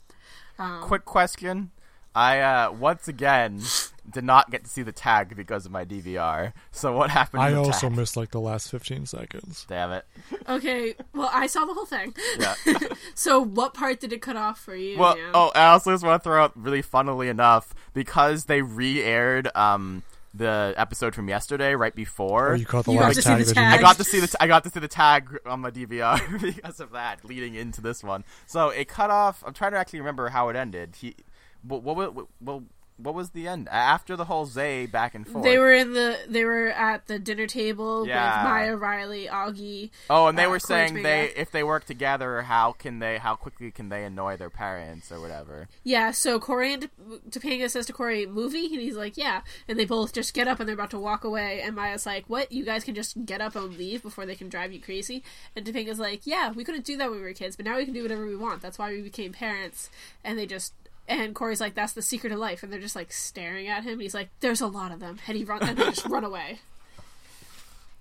[0.60, 1.72] Um, quick question.
[2.16, 3.62] I uh, once again
[4.10, 6.54] did not get to see the tag because of my DVR.
[6.72, 7.40] So what happened?
[7.42, 7.98] to I the also tag?
[7.98, 9.66] missed like the last fifteen seconds.
[9.68, 10.06] Damn it.
[10.48, 12.14] Okay, well, I saw the whole thing.
[12.40, 12.56] Yeah.
[13.16, 14.98] So, what part did it cut off for you?
[14.98, 15.32] Well, Liam?
[15.34, 20.04] oh, I also just want to throw out really funnily enough because they re-aired um
[20.34, 22.54] the episode from yesterday right before.
[22.54, 23.46] Oh, you caught the You got last tag.
[23.46, 23.80] the tag.
[23.80, 26.42] I got to see the t- I got to see the tag on my DVR
[26.42, 28.24] because of that leading into this one.
[28.48, 29.44] So it cut off.
[29.46, 30.96] I'm trying to actually remember how it ended.
[31.00, 31.16] He,
[31.64, 32.62] what what what, what,
[32.98, 35.44] what was the end after the whole Zay back and forth?
[35.44, 38.44] They were in the they were at the dinner table Yeah.
[38.44, 39.90] with Maya Riley, Auggie.
[40.12, 43.36] Oh, and they uh, were saying they if they work together, how can they how
[43.36, 45.68] quickly can they annoy their parents or whatever.
[45.84, 46.90] Yeah, so Corey and
[47.30, 50.60] Topanga says to Corey, "Movie," and he's like, "Yeah," and they both just get up
[50.60, 52.52] and they're about to walk away, and Maya's like, "What?
[52.52, 55.24] You guys can just get up and leave before they can drive you crazy?"
[55.56, 57.86] And Topanga's like, "Yeah, we couldn't do that when we were kids, but now we
[57.86, 58.62] can do whatever we want.
[58.62, 59.90] That's why we became parents."
[60.24, 60.74] And they just
[61.08, 64.00] and Corey's like, "That's the secret of life," and they're just like staring at him.
[64.00, 66.60] He's like, "There's a lot of them," and he run and they just run away.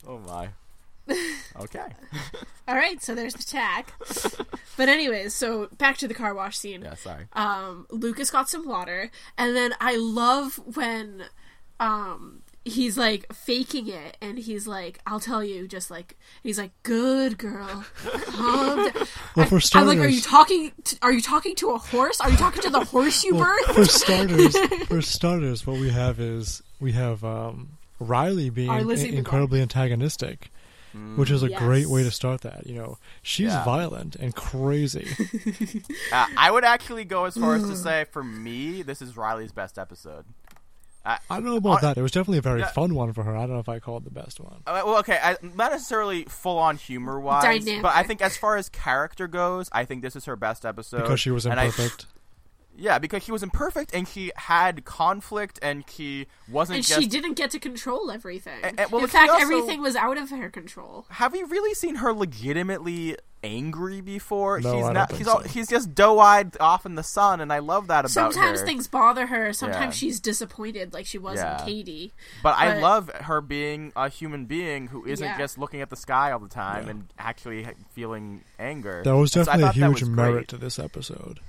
[0.06, 0.48] Oh my.
[1.60, 1.86] Okay.
[2.68, 3.86] All right, so there's the tag.
[4.76, 6.82] but anyways, so back to the car wash scene.
[6.82, 6.94] Yeah.
[6.94, 7.26] Sorry.
[7.34, 11.24] um Lucas got some water and then I love when
[11.78, 16.70] um he's like faking it and he's like I'll tell you just like he's like
[16.84, 17.84] good girl
[18.26, 18.92] calm down.
[19.36, 22.20] Well, for I, am like are you talking to, are you talking to a horse
[22.20, 24.56] are you talking to the horse you Well, birthed for starters,
[24.88, 29.18] for starters, what we have is we have um, Riley being Our i- Lizzie McGuire.
[29.18, 30.50] incredibly antagonistic,
[31.16, 31.58] which is a Yes.
[31.58, 32.66] great way to start that.
[32.66, 33.64] You know, she's Yeah.
[33.64, 35.08] violent and crazy.
[36.12, 39.52] Uh, I would actually go as far as to say, for me, this is Riley's
[39.52, 40.26] best episode.
[41.04, 41.98] I, I don't know about that.
[41.98, 42.68] It was definitely a very yeah.
[42.68, 43.36] fun one for her.
[43.36, 44.62] I don't know if I call it the best one.
[44.66, 47.82] Uh, well, okay, I, not necessarily full on humor wise, Dynamic.
[47.82, 51.02] but I think as far as character goes, I think this is her best episode
[51.02, 52.06] Because she was and I- imperfect.
[52.76, 57.00] Yeah, because he was imperfect and he had conflict and he wasn't And just.
[57.00, 58.60] she didn't get to control everything.
[58.62, 61.06] And- and- well, In fact, also- everything was out of her control.
[61.10, 64.60] Have you really seen her legitimately angry before?
[64.60, 65.10] No, he's I don't not.
[65.10, 65.48] think all, so.
[65.48, 68.42] he's just doe-eyed off in the sun, and I love that about Sometimes her.
[68.42, 69.52] Sometimes things bother her.
[69.52, 70.08] Sometimes Yeah.
[70.08, 71.58] she's disappointed, like she was Yeah.
[71.60, 72.12] in Katie.
[72.42, 75.38] But I love her being a human being who isn't Yeah.
[75.38, 76.90] just looking at the sky all the time Yeah.
[76.92, 79.02] and actually feeling anger.
[79.04, 80.48] That was And so definitely a huge merit great.
[80.48, 81.40] to this episode.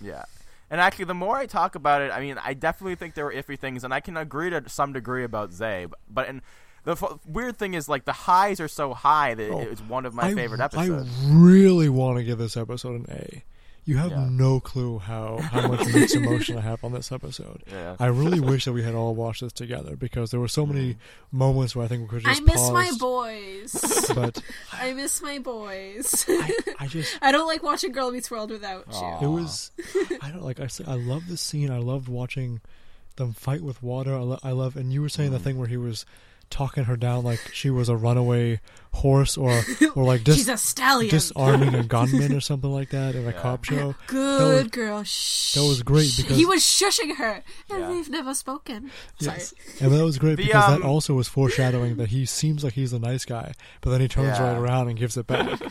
[0.00, 0.24] Yeah.
[0.70, 3.32] And actually, the more I talk about it, I mean, I definitely think there were
[3.32, 5.86] iffy things, and I can agree to some degree about Zay.
[5.86, 6.42] b- But and
[6.84, 10.06] the f- weird thing is, like, the highs are so high that Oh, it's one
[10.06, 11.10] of my I, favorite episodes.
[11.24, 13.44] I really want to give this episode an A.
[13.90, 14.28] You have Yeah.
[14.30, 17.62] no clue how, how much mixed emotion I have on this episode.
[17.70, 17.96] yeah.
[17.98, 20.96] I really wish that we had all watched this together because there were so many
[21.32, 22.30] moments where I think we could just.
[22.30, 24.06] I just miss my boys.
[24.14, 26.24] But I miss my boys.
[26.28, 29.20] I, I just I don't like watching Girl Meets World without Aw.
[29.20, 29.26] you.
[29.26, 29.70] it was
[30.20, 31.70] I don't like I said I love this scene.
[31.70, 32.60] I loved watching
[33.16, 34.14] them fight with water.
[34.14, 35.42] I, lo- I love and you were saying the Mm.
[35.42, 36.04] thing where he was
[36.50, 38.60] talking her down like she was a runaway
[38.92, 39.62] horse or
[39.94, 41.10] or like dis- She's a stallion.
[41.10, 43.40] disarming a gunman or something like that in a Yeah.
[43.40, 43.94] cop show.
[44.08, 45.02] Good was- girl.
[45.04, 45.54] Shh.
[45.54, 47.88] that was great because- he was shushing her, and Yeah.
[47.88, 48.90] they've never spoken.
[49.20, 49.38] Sorry.
[49.38, 52.64] Yes, and that was great The, because that um, also was foreshadowing that he seems
[52.64, 54.48] like he's a nice guy, but then he turns Yeah.
[54.48, 55.60] right around and gives it back.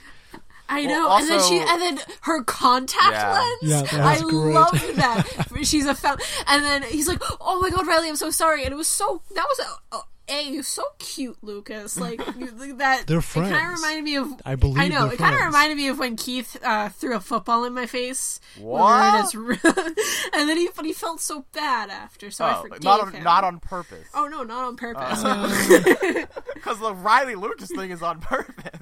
[0.71, 3.31] I Well, know, and then she, and then her contact Yeah.
[3.63, 3.91] lens.
[3.91, 4.53] Yeah, I was great.
[4.53, 5.47] loved that.
[5.63, 8.71] She's a fountain, and then he's like, "Oh my god, Riley, I'm so sorry." And
[8.71, 9.59] it was so that was
[9.91, 11.97] a, a, a you're so cute, Lucas.
[11.97, 12.17] Like
[12.77, 13.03] that.
[13.07, 13.49] They're friends.
[13.51, 14.27] It kind of reminded me of.
[14.45, 17.19] I believe I know it kind of reminded me of when Keith uh, threw a
[17.19, 18.39] football in my face.
[18.57, 19.21] when we What?
[19.21, 19.57] his room.
[19.65, 23.11] and then he, but he felt so bad after, so I Oh, forgave not on,
[23.13, 23.23] him.
[23.23, 24.07] not on purpose.
[24.13, 25.23] Oh no, not on purpose.
[26.59, 28.79] Because the Riley Lucas thing is on purpose.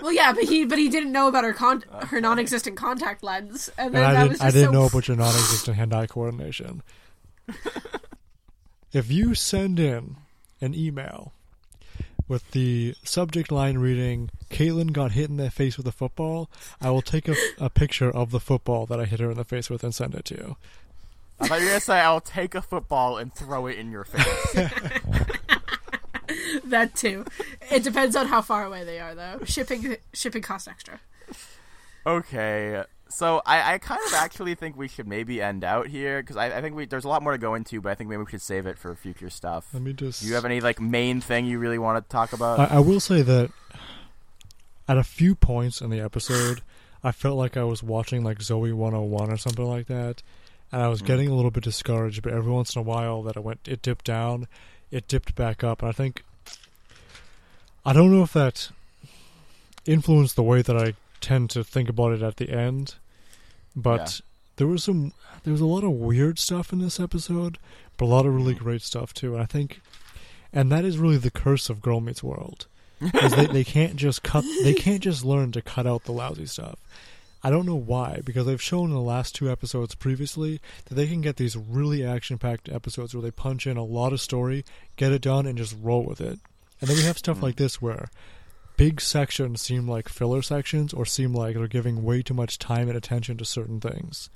[0.00, 3.68] well, yeah, but he but he didn't know about her con- her non-existent contact lens,
[3.76, 5.76] and then And I that didn't, was I just didn't so know about your non-existent
[5.76, 6.82] hand-eye coordination.
[8.92, 10.16] if you send in
[10.60, 11.32] an email
[12.26, 16.50] with the subject line reading "Caitlin got hit in the face with a football,"
[16.80, 19.44] I will take a, a picture of the football that I hit her in the
[19.44, 20.56] face with and send it to you.
[21.40, 24.04] I thought you were gonna say I'll take a football and throw it in your
[24.04, 24.52] face.
[26.64, 27.24] that too.
[27.70, 29.40] It depends on how far away they are, though.
[29.44, 31.00] Shipping shipping costs extra.
[32.06, 36.36] okay, so I, I kind of actually think we should maybe end out here because
[36.36, 38.22] I, I think we there's a lot more to go into, but I think maybe
[38.22, 39.66] we should save it for future stuff.
[39.72, 40.20] Let me just.
[40.22, 42.58] Do you have any like main thing you really want to talk about?
[42.60, 43.50] I, I will say that
[44.86, 46.62] at a few points in the episode,
[47.04, 50.22] I felt like I was watching like Zoey 101 or something like that,
[50.72, 51.06] and I was Mm.
[51.06, 52.22] getting a little bit discouraged.
[52.22, 54.46] But every once in a while, that it went, it dipped down,
[54.90, 56.22] it dipped back up, and I think
[57.86, 58.70] I don't know if that
[59.86, 62.94] influenced the way that I tend to think about it at the end,
[63.76, 63.98] but.
[64.20, 64.24] Yeah.
[64.56, 65.12] There was some,
[65.44, 67.58] there was a lot of weird stuff in this episode,
[67.96, 68.58] but a lot of really Mhm.
[68.58, 69.34] great stuff too.
[69.34, 69.80] And I think,
[70.52, 72.66] and that is really the curse of Girl Meets World
[73.00, 76.46] is they, they can't just cut they can't just learn to cut out the lousy
[76.46, 76.74] stuff.
[77.44, 81.06] I don't know why, because they've shown in the last two episodes previously that they
[81.06, 84.64] can get these really action packed episodes where they punch in a lot of story,
[84.96, 86.40] get it done, and just roll with it.
[86.80, 87.42] And then we have stuff Mm.
[87.42, 88.10] like this where
[88.78, 92.88] big sections seem like filler sections or seem like they're giving way too much time
[92.88, 94.30] and attention to certain things.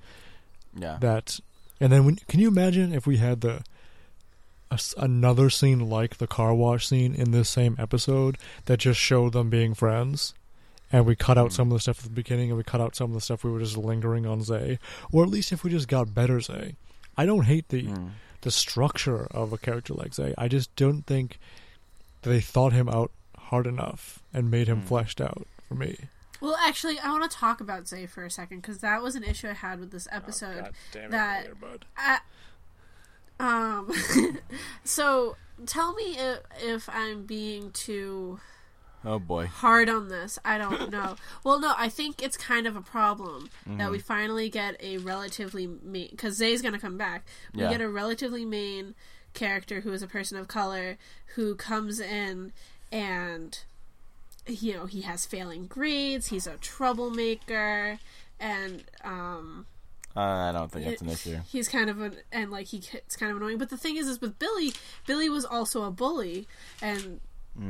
[0.78, 0.98] yeah.
[1.00, 1.40] That
[1.80, 3.62] and then when can you imagine if we had the
[4.70, 8.36] a another scene like the car wash scene in this same episode
[8.66, 10.34] that just showed them being friends,
[10.90, 11.52] and we cut out Mm.
[11.54, 13.44] some of the stuff at the beginning, and we cut out some of the stuff
[13.44, 14.78] we were just lingering on Zay,
[15.10, 16.76] or at least if we just got better Zay.
[17.16, 18.10] I don't hate the Mm.
[18.40, 20.32] the structure of a character like Zay.
[20.38, 21.38] I just don't think
[22.22, 23.10] they thought him out
[23.46, 24.86] hard enough and made him Mm.
[24.86, 25.96] fleshed out for me.
[26.40, 29.22] Well, actually, I want to talk about Zay for a second because that was an
[29.22, 30.70] issue I had with this Oh, episode.
[30.92, 31.82] damn that- Airbud.
[31.96, 32.18] I,
[33.38, 33.92] um,
[34.84, 35.36] so
[35.66, 38.40] tell me if, if I'm being too
[39.04, 39.46] Oh boy.
[39.46, 40.38] hard on this.
[40.44, 41.16] I don't know.
[41.44, 43.90] well, no, I think it's kind of a problem that Mm-hmm.
[43.92, 47.24] we finally get a relatively main because Zay's gonna come back.
[47.54, 47.70] We Yeah.
[47.70, 48.94] get a relatively main
[49.34, 50.98] character who is a person of color
[51.36, 52.52] who comes in
[52.92, 53.58] and
[54.46, 56.28] you know he has failing grades.
[56.28, 57.98] He's a troublemaker
[58.38, 59.66] and um
[60.14, 61.38] Uh, I don't think that's an issue.
[61.50, 63.58] He's kind of an and like he it's kind of annoying.
[63.58, 64.72] But the thing is, is with Billy,
[65.06, 66.46] Billy was also a bully,
[66.82, 67.20] and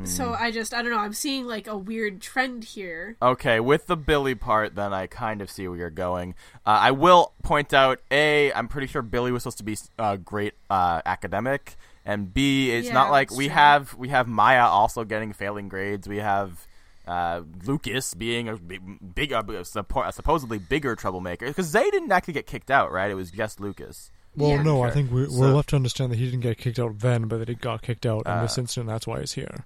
[0.05, 0.99] So I just I don't know.
[0.99, 3.17] I'm seeing like a weird trend here.
[3.21, 6.35] Okay, with the Billy part, then I kind of see where you're going.
[6.65, 10.17] Uh, I will point out: a, I'm pretty sure Billy was supposed to be a
[10.19, 13.55] great uh, academic, and B, it's Yeah, not like we true.
[13.55, 16.09] have we have Maya also getting failing grades.
[16.09, 16.67] We have
[17.07, 18.81] uh, Lucas being a big,
[19.15, 23.11] big uh, suppo- a supposedly bigger troublemaker because Zay didn't actually get kicked out, right?
[23.11, 24.11] It was just Lucas.
[24.37, 24.63] Well, Yeah.
[24.63, 27.01] no, I think we, we're So- left to understand that he didn't get kicked out
[27.01, 28.89] then, but that he got kicked out in this Uh, incident.
[28.89, 29.65] That's why he's here.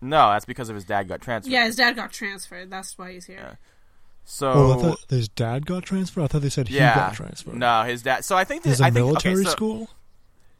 [0.00, 1.50] No, that's because of his dad got transferred.
[1.52, 2.70] Yeah, his dad got transferred.
[2.70, 3.38] That's why he's here.
[3.38, 3.54] Yeah.
[4.26, 6.24] So Oh, I thought his dad got transferred.
[6.24, 7.54] I thought they said he yeah, got transferred.
[7.54, 8.24] no, his dad.
[8.24, 9.88] So I think This this, is a I think, military okay, so, school.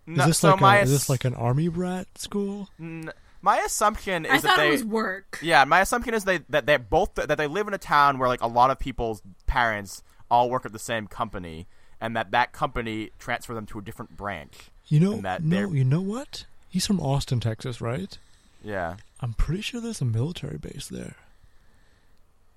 [0.07, 2.69] No, is this so like my a, is this like an army brat school?
[2.79, 5.39] N- my assumption is I that thought they it was work.
[5.43, 8.29] yeah my assumption is they that they both that they live in a town where
[8.29, 11.67] like a lot of people's parents all work at the same company
[12.01, 15.85] and that that company transfer them to a different branch You know, that no, you
[15.85, 16.47] know what?
[16.71, 18.17] He's from Austin, Texas, right?
[18.63, 21.17] yeah I'm pretty sure there's a military base there.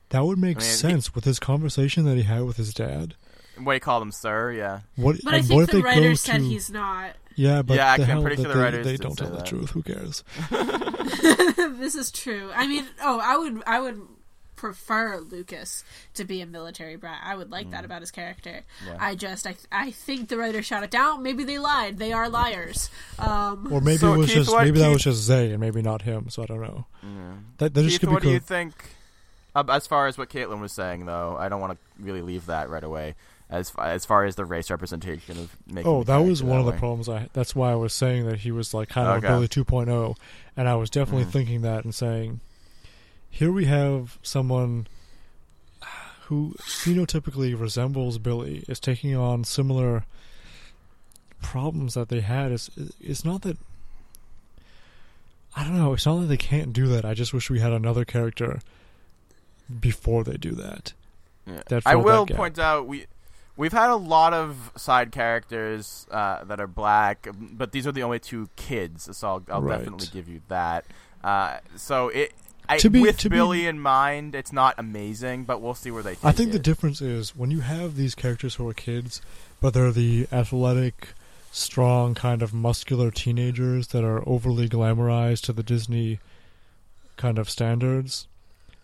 [0.09, 2.73] That would make I mean, he- sense with his conversation that he had with his
[2.73, 3.15] dad.
[3.63, 5.17] What do you call them sir yeah What?
[5.23, 6.43] But I think what the they writer said to?
[6.43, 7.11] he's not.
[7.35, 9.43] Yeah, but Yeah, the I'm pretty sure the they, writers they don't say tell the
[9.43, 9.69] truth.
[9.69, 10.23] Who cares?
[11.79, 12.49] this is true.
[12.55, 14.01] I mean, oh, I would, I would
[14.55, 15.83] prefer Lucas
[16.15, 17.21] to be a military brat.
[17.23, 18.63] I would like that about his character.
[18.83, 18.87] Mm.
[18.87, 18.97] Yeah.
[18.99, 21.21] I just, I, I think the writer shot it down.
[21.21, 21.99] Maybe they lied.
[21.99, 22.89] They are liars.
[23.19, 25.51] Um, Or maybe So, it was Keith, just what- maybe that Keith- was just Zay
[25.51, 26.29] and maybe not him.
[26.29, 26.85] So I don't know.
[27.59, 28.73] That that just Keith, could what be do you think
[29.55, 32.47] uh, as far as what Caitlin was saying though I don't want to really leave
[32.47, 33.13] that right away
[33.49, 36.73] as as far as the race representation of making Oh, that was one of the
[36.73, 37.07] problems.
[37.07, 39.27] I that's why I was saying that he was like kind of Okay.
[39.27, 40.15] Billy 2.0,
[40.55, 41.31] and I was definitely Mhm.
[41.31, 42.41] thinking that and saying,
[43.29, 44.87] here we have someone
[46.25, 50.03] who phenotypically resembles Billy is taking on similar
[51.41, 52.51] problems that they had.
[52.51, 52.69] It's
[52.99, 53.57] it's not that
[55.55, 55.93] I don't know.
[55.93, 57.05] It's not that they can't do that.
[57.05, 58.59] I just wish we had another character
[59.79, 60.93] before they do that.
[61.45, 61.61] Yeah.
[61.69, 63.05] that I will point out we
[63.57, 68.03] we've had a lot of side characters uh, that are black, but these are the
[68.03, 69.77] only two kids, so I'll, I'll Right.
[69.79, 70.85] definitely give you that.
[71.23, 72.33] Uh, so it.
[72.69, 75.89] I, To be- with to be- Billy in mind, it's not amazing, but we'll see
[75.89, 76.53] where they take I think it.
[76.53, 79.21] the difference is when you have these characters who are kids,
[79.61, 81.09] but they're the athletic,
[81.51, 86.19] strong, kind of muscular teenagers that are overly glamorized to the Disney
[87.15, 88.27] kind of standards,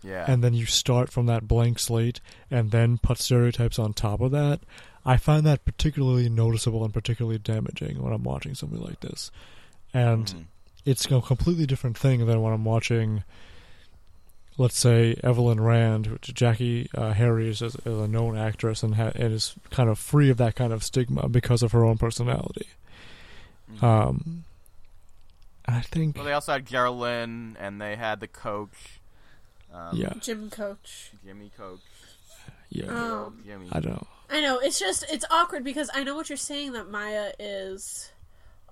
[0.04, 0.24] yeah.
[0.28, 4.30] and then you start from that blank slate and then put stereotypes on top of
[4.32, 4.60] that.
[5.04, 9.30] I find that particularly noticeable and particularly damaging when I'm watching something like this.
[9.92, 10.44] And Mhm.
[10.84, 13.22] it's a completely different thing than when I'm watching,
[14.56, 19.12] let's say, Evelyn Rand, which Jackie uh, Harris is, is a known actress and, ha-
[19.14, 22.68] and is kind of free of that kind of stigma because of her own personality.
[23.72, 23.82] Mhm.
[23.82, 24.44] Um,
[25.66, 29.00] I think, well, they also had Geraldine, and they had the coach.
[29.74, 31.10] Um, yeah, Gym coach.
[31.24, 31.80] Jimmy Coach.
[32.70, 33.66] yeah, Um, Jimmy.
[33.72, 34.06] I don't know.
[34.30, 38.10] I know it's just it's awkward because I know what you're saying that Maya is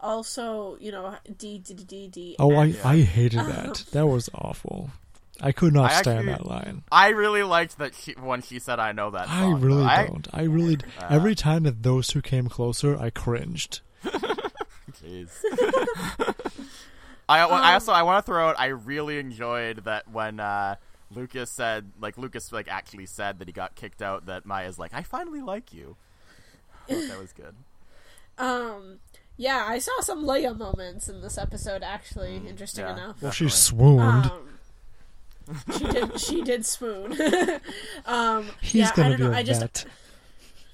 [0.00, 2.36] also you know D D D D D.
[2.38, 2.88] Oh, I, Yeah.
[2.88, 3.84] I hated that.
[3.92, 4.90] That was awful.
[5.40, 6.82] I could not I stand actually- that line.
[6.92, 9.88] I really liked that she, when she said, "I know that." I Song, really though.
[9.88, 10.28] I- don't.
[10.32, 10.76] I really.
[10.76, 13.80] d- Uh, every time that those two came closer, I cringed.
[14.04, 15.30] Jeez.
[17.28, 18.56] I, I Um, also I want to throw out.
[18.58, 20.76] I really enjoyed that when uh,
[21.14, 24.26] Lucas said, like Lucas like actually said that he got kicked out.
[24.26, 25.96] That Maya's like, I finally like you.
[26.88, 27.54] That was good.
[28.38, 28.98] Um.
[29.36, 31.82] Yeah, I saw some Leia moments in this episode.
[31.82, 33.04] Actually, interesting Mm, yeah.
[33.04, 33.22] enough.
[33.22, 34.00] Well, she swooned.
[34.26, 34.48] Um,
[35.76, 36.20] she did.
[36.20, 37.12] She did swoon.
[38.06, 39.32] um, He's yeah, gonna don't be know.
[39.32, 39.84] a I just vet.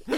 [0.09, 0.13] I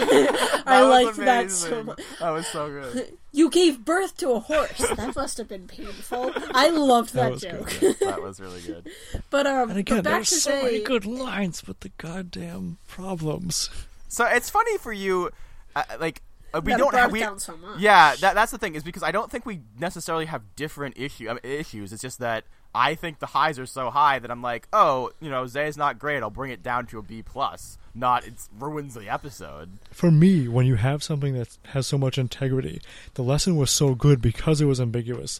[0.65, 2.01] That was liked that so much.
[2.19, 3.17] That was so good.
[3.33, 4.77] You gave birth to a horse.
[4.95, 6.31] That must have been painful.
[6.53, 7.79] I loved That that, was joke.
[7.79, 7.99] good.
[8.01, 8.89] That was really good.
[9.29, 11.89] But um, And again, but back there's to so say, many good lines, but the
[11.97, 13.69] goddamn problems.
[14.09, 15.29] So it's funny for you,
[15.75, 16.21] uh, like
[16.53, 17.19] uh, we that don't have we.
[17.21, 17.79] down so much.
[17.79, 21.29] Yeah, that, that's the thing is because I don't think we necessarily have different issue
[21.29, 21.93] I mean, issues.
[21.93, 22.43] It's just that
[22.75, 25.97] I think the highs are so high that I'm like, oh, you know, Zay's not
[25.99, 26.21] great.
[26.21, 27.77] I'll bring it down to a B plus.
[27.93, 29.69] Not it ruins the episode.
[29.91, 32.81] For me, when you have something that has so much integrity,
[33.15, 35.39] the lesson was so good because it was ambiguous,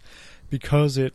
[0.49, 1.13] because it,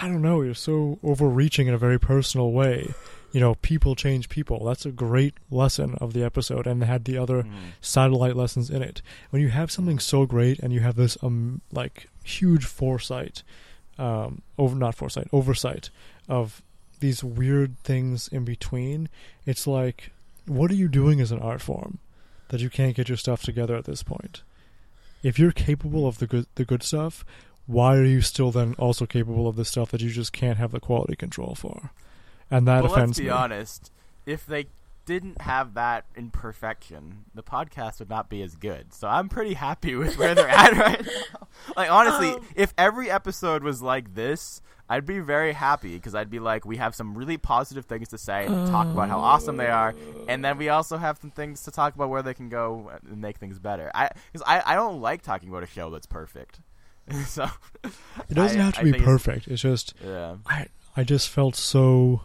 [0.00, 2.94] I don't know, it was so overreaching in a very personal way.
[3.32, 4.64] You know, people change people.
[4.64, 7.44] That's a great lesson of the episode, and had the other
[7.80, 9.02] satellite lessons in it.
[9.30, 13.42] When you have something so great and you have this um like huge foresight,
[13.98, 15.90] um over not foresight oversight
[16.28, 16.62] of
[17.00, 19.08] these weird things in between,
[19.44, 20.10] it's like,
[20.46, 21.98] what are you doing as an art form
[22.48, 24.42] that you can't get your stuff together at this point?
[25.22, 27.24] If you're capable of the good the good stuff,
[27.66, 30.72] why are you still then also capable of this stuff that you just can't have
[30.72, 31.90] the quality control for?
[32.50, 33.30] And that But let's be me.
[33.30, 33.90] honest.
[34.26, 34.66] If they
[35.06, 38.92] didn't have that in perfection, the podcast would not be as good.
[38.94, 41.48] So I'm pretty happy with where they're at right now.
[41.76, 46.30] Like honestly, Um, if every episode was like this, I'd be very happy because I'd
[46.30, 49.56] be like, we have some really positive things to say and talk about how awesome
[49.56, 49.94] they are,
[50.28, 53.20] and then we also have some things to talk about where they can go and
[53.20, 53.90] make things better.
[53.94, 56.60] I because I, I don't like talking about a show that's perfect.
[57.26, 57.46] so
[57.82, 59.48] It doesn't I- have to I be think it's- perfect.
[59.48, 60.36] It's just Yeah.
[60.46, 62.22] I I just felt so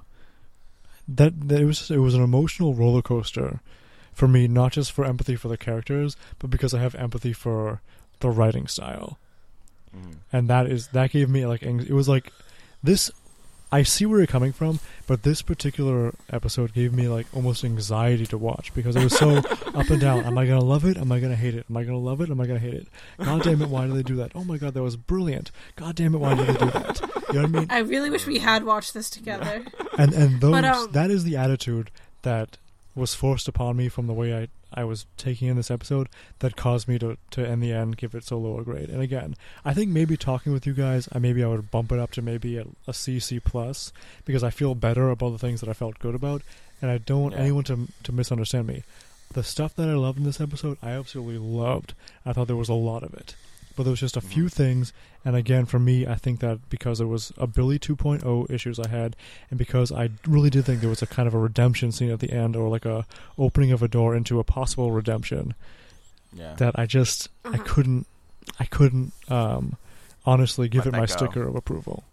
[1.15, 3.59] that, that it was it was an emotional roller coaster
[4.13, 7.81] for me, not just for empathy for the characters, but because I have empathy for
[8.19, 9.17] the writing style,
[9.95, 10.15] Mhm.
[10.33, 12.31] and that is that gave me like it was like
[12.83, 13.09] this.
[13.71, 18.25] I see where you're coming from, but this particular episode gave me like almost anxiety
[18.27, 19.37] to watch because it was so
[19.75, 20.23] up and down.
[20.25, 20.97] Am I gonna love it?
[20.97, 21.65] Am I gonna hate it?
[21.69, 22.29] Am I gonna love it?
[22.31, 22.87] Am I gonna hate it?
[23.19, 23.69] God damn it!
[23.69, 24.31] Why did they do that?
[24.33, 25.51] Oh my god, that was brilliant!
[25.75, 26.17] God damn it!
[26.17, 27.01] Why did they do that?
[27.29, 27.67] You know what I mean?
[27.69, 29.65] I really wish we had watched this together.
[29.99, 31.91] and and those But, um, that is the attitude
[32.23, 32.57] that
[32.95, 36.07] was forced upon me from the way I I was taking in this episode
[36.39, 38.89] that caused me to to in the end give it so low a grade.
[38.89, 41.99] And again, I think maybe talking with you guys, I maybe I would bump it
[41.99, 43.91] up to maybe a, a C C plus
[44.25, 46.41] because I feel better about the things that I felt good about,
[46.81, 47.41] and I don't want Yeah.
[47.41, 48.83] anyone to to misunderstand me.
[49.33, 51.93] The stuff that I loved in this episode, I absolutely loved.
[52.25, 53.35] I thought there was a lot of it.
[53.79, 54.51] But there was just a few Mhm.
[54.51, 58.77] things, and again, for me, I think that because it was a Billy 2.0 issues
[58.77, 59.15] I had,
[59.49, 62.19] and because I really did think there was a kind of a redemption scene at
[62.19, 63.05] the end, or like a
[63.37, 65.53] opening of a door into a possible redemption,
[66.33, 66.55] Yeah.
[66.55, 67.63] that I just I Uh-huh.
[67.65, 68.07] couldn't
[68.59, 69.77] I couldn't um,
[70.25, 71.15] honestly give Let it my go.
[71.15, 72.03] sticker of approval.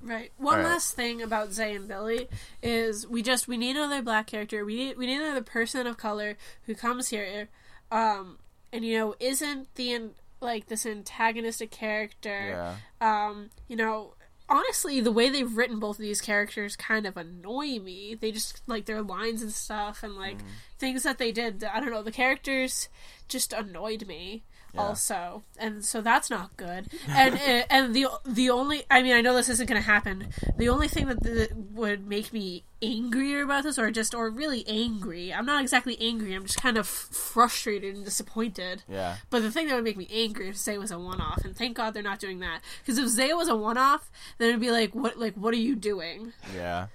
[0.00, 0.30] Right.
[0.38, 0.74] One Alright.
[0.74, 2.28] last thing about Zay and Billy
[2.62, 4.64] is we just we need another black character.
[4.64, 6.36] We need we need another person of color
[6.66, 7.48] who comes here,
[7.90, 8.38] um,
[8.72, 10.14] and you know isn't the an-
[10.44, 12.76] like this antagonistic character.
[13.00, 13.26] yeah.
[13.28, 14.14] Um, you know,
[14.48, 18.14] honestly, the way they've written both of these characters kind of annoy me.
[18.14, 20.46] They just like their lines and stuff, and like Mm-hmm.
[20.78, 21.64] things that they did.
[21.64, 22.02] I don't know.
[22.02, 22.88] The characters
[23.26, 24.44] just annoyed me.
[24.74, 24.80] Yeah.
[24.80, 26.88] Also, and so that's not good.
[27.08, 27.38] And
[27.70, 30.28] and the the only I mean I know this isn't going to happen.
[30.56, 34.64] The only thing that, that would make me angrier about this, or just or really
[34.66, 36.34] angry, I'm not exactly angry.
[36.34, 38.82] I'm just kind of frustrated and disappointed.
[38.88, 39.16] Yeah.
[39.30, 41.56] But the thing that would make me angry if Zay was a one off, and
[41.56, 42.60] thank God they're not doing that.
[42.80, 45.58] Because if Zay was a one off, then it'd be like, what, like, what are
[45.58, 46.32] you doing?
[46.54, 46.88] Yeah.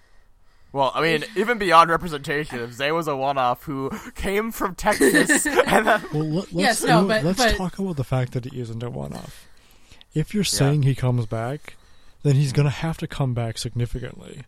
[0.72, 5.45] Well, I mean, even beyond representation, if Zay was a one-off who came from Texas,
[5.47, 8.03] and then, Well, let, let's Yes, no, you know, but- let's but- talk about the
[8.03, 9.47] fact that he isn't a one-off.
[10.13, 11.76] If you're saying he comes back,
[12.24, 14.41] then he's gonna have to come back significantly,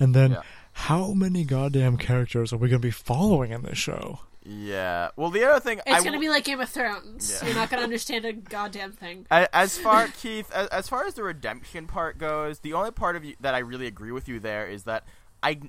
[0.00, 0.42] and then Yeah.
[0.72, 4.20] how many goddamn characters are we gonna be following in this show?
[4.44, 5.10] yeah.
[5.14, 7.38] Well, the other thing It's I gonna will- be like Game of Thrones.
[7.40, 7.46] Yeah.
[7.48, 9.24] You're not gonna understand a goddamn thing.
[9.30, 13.24] As far Keith, as, as far as the redemption part goes, the only part of
[13.24, 15.04] you that I really agree with you there is that
[15.42, 15.60] I,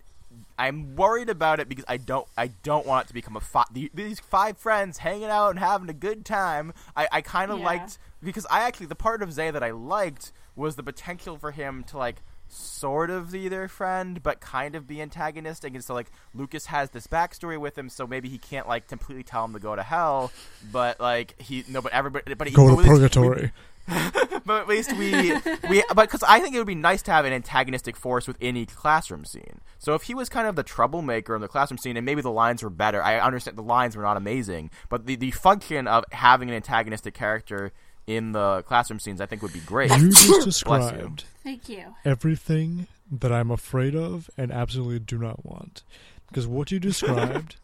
[0.57, 3.65] I'm worried about it because I don't, I don't want it to become a fi-
[3.71, 6.73] these five friends hanging out and having a good time.
[6.95, 7.65] I, I kind of Yeah.
[7.65, 11.51] liked because I actually the part of Zay that I liked was the potential for
[11.51, 12.17] him to like
[12.49, 16.91] sort of be their friend but kind of be antagonistic and so like lucas has
[16.91, 19.81] this backstory with him so maybe he can't like completely tell him to go to
[19.81, 20.31] hell
[20.71, 23.51] but like he no but everybody but he Go to at least purgatory.
[24.45, 25.33] but at least we
[25.69, 28.55] we but because I think it would be nice to have an antagonistic force within
[28.55, 29.59] each classroom scene.
[29.79, 32.31] So if he was kind of the troublemaker in the classroom scene, and maybe the
[32.31, 33.03] lines were better.
[33.03, 37.13] I understand the lines were not amazing, but the the function of having an antagonistic
[37.13, 37.71] character
[38.07, 39.89] in the classroom scenes, I think, would be great.
[39.91, 40.45] You just Bless you.
[40.45, 41.95] described Thank you.
[42.03, 45.83] everything that I'm afraid of and absolutely do not want.
[46.27, 47.57] Because what you described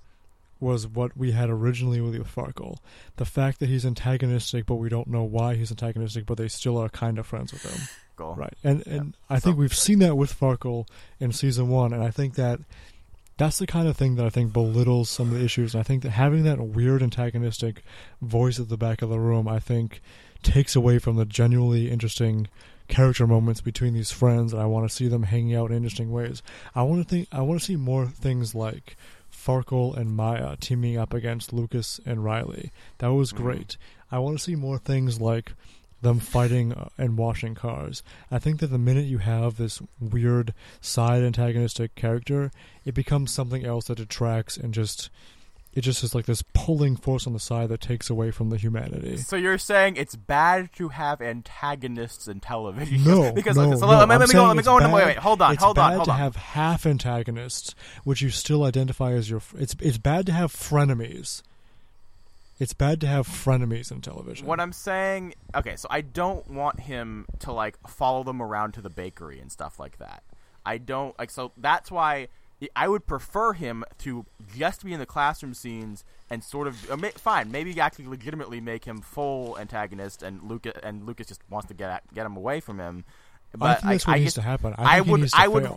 [0.60, 2.78] was what we had originally with Farkle.
[3.16, 6.78] The fact that he's antagonistic, but we don't know why he's antagonistic, but they still
[6.78, 7.88] are kind of friends with him.
[8.16, 8.36] Goal.
[8.36, 8.54] Right.
[8.64, 10.88] And and I think we've seen that with Farkle
[11.20, 12.60] in season one, and I think that
[13.38, 15.74] that's the kind of thing that I think belittles some of the issues.
[15.74, 17.84] And I think that having that weird antagonistic
[18.22, 20.02] voice at the back of the room, I think,
[20.44, 22.50] takes away from the genuinely interesting
[22.90, 26.12] character moments between these friends and I want to see them hanging out in interesting
[26.12, 26.42] ways.
[26.76, 28.98] I want to think I want to see more things like
[29.44, 32.72] Farkle and Maya teaming up against Lucas and Riley.
[32.98, 33.38] That was Mhm.
[33.38, 33.78] great.
[34.12, 35.54] I want to see more things like
[36.02, 38.04] them fighting uh, and washing cars.
[38.32, 42.52] I think that the minute you have this weird side antagonistic character,
[42.86, 45.10] it becomes something else that detracts and just
[45.74, 48.58] it just is like this pulling force on the side that takes away from the
[48.58, 49.18] humanity.
[49.18, 53.04] So you're saying it's bad to have antagonists in television?
[53.04, 53.98] No, because no, so no.
[54.00, 54.46] let, me- let me go.
[54.46, 54.78] Let me it's go.
[54.78, 56.18] into- bad- wait, wait, hold on, it's hold bad on, hold to on.
[56.18, 59.42] have half antagonists, which you still identify as your.
[59.58, 61.44] It's it's bad to have frenemies.
[62.60, 64.46] It's bad to have frenemies in television.
[64.46, 68.82] What I'm saying, okay, so I don't want him to like follow them around to
[68.82, 70.24] the bakery and stuff like that.
[70.66, 72.28] I don't like so that's why
[72.76, 76.98] I would prefer him to just be in the classroom scenes and sort of uh,
[76.98, 81.68] ma- fine, maybe actually legitimately make him full antagonist and Lucas and Lucas just wants
[81.70, 83.06] to get at, get him away from him.
[83.56, 84.76] But I think that's what I needs just- to happen.
[84.78, 85.70] I, I would- needs to I would-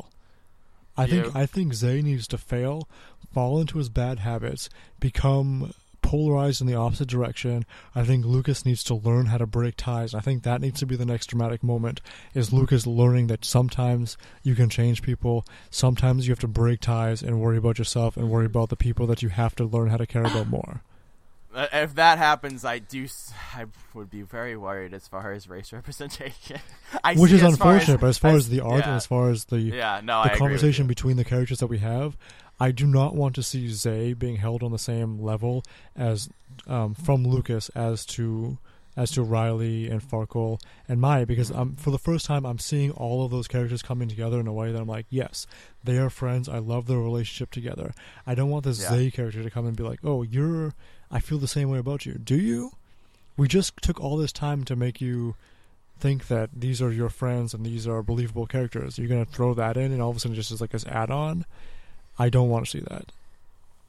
[0.97, 1.33] I think You?
[1.35, 2.87] I think Zay needs to fail,
[3.33, 4.69] fall into his bad habits,
[5.01, 5.73] become
[6.03, 7.65] polarized in the opposite direction.
[7.95, 10.15] I think Lucas needs to learn how to break ties.
[10.15, 12.01] I think that needs to be the next dramatic moment.
[12.35, 17.23] Is Lucas learning that sometimes you can change people, sometimes you have to break ties
[17.23, 19.97] and worry about yourself and worry about the people that you have to learn how
[19.97, 20.83] to care about more.
[21.55, 23.07] Uh, if that happens, I do.
[23.55, 26.59] I would be very worried as far as race representation.
[27.05, 29.29] I Which is as unfortunate, but as far as, as- the art and as far
[29.29, 32.17] as the yeah, no, the conversation between the characters that we have,
[32.61, 35.65] I do not want to see Zay being held on the same level
[35.97, 36.29] as
[36.67, 38.59] um, from Lucas as to
[38.95, 42.91] as to Riley and Farkle and Maya because um, for the first time I'm seeing
[42.91, 45.47] all of those characters coming together in a way that I'm like, yes,
[45.83, 46.47] they are friends.
[46.49, 47.95] I love their relationship together.
[48.27, 48.91] I don't want this Yeah.
[48.91, 50.75] Zay character to come and be like, oh, you're.
[51.11, 52.15] I feel the same way about you.
[52.15, 52.73] Do you?
[53.37, 55.37] We just took all this time to make you
[55.99, 58.99] think that these are your friends and these are believable characters.
[58.99, 61.47] You're gonna throw that in, and all of a sudden, just as like as add-on.
[62.19, 63.13] I don't want to see that.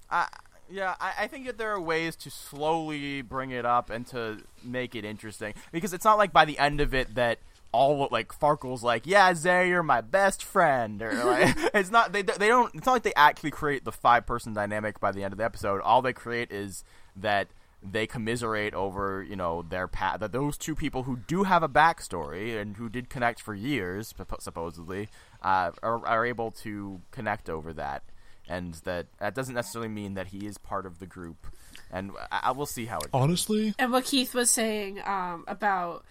[0.10, 0.28] I,
[0.70, 4.40] yeah, I, I think that there are ways to slowly bring it up and to
[4.64, 7.40] make it interesting because it's not like by the end of it that
[7.74, 12.22] all like Farkle's like, yeah, Zay, you're my best friend, or like it's not they
[12.22, 15.34] they don't it's not like they actually create the five person dynamic by the end
[15.34, 15.82] of the episode.
[15.82, 16.84] All they create is
[17.16, 17.50] that
[17.84, 21.68] they commiserate over you know their path that those two people who do have a
[21.68, 25.10] backstory and who did connect for years suppo- supposedly
[25.42, 28.04] uh, are, are able to connect over that
[28.48, 31.48] and that that doesn't necessarily mean that he is part of the group
[31.92, 33.22] and I, I will see how it goes.
[33.22, 36.04] Honestly, And what Keith was saying um, about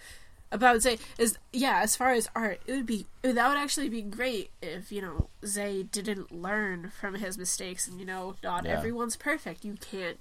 [0.51, 4.03] about Zay is yeah, as far as art, it would be that would actually be
[4.03, 8.73] great if you know Zay didn't learn from his mistakes, and you know not Yeah.
[8.79, 9.65] everyone's perfect.
[9.65, 10.19] You can't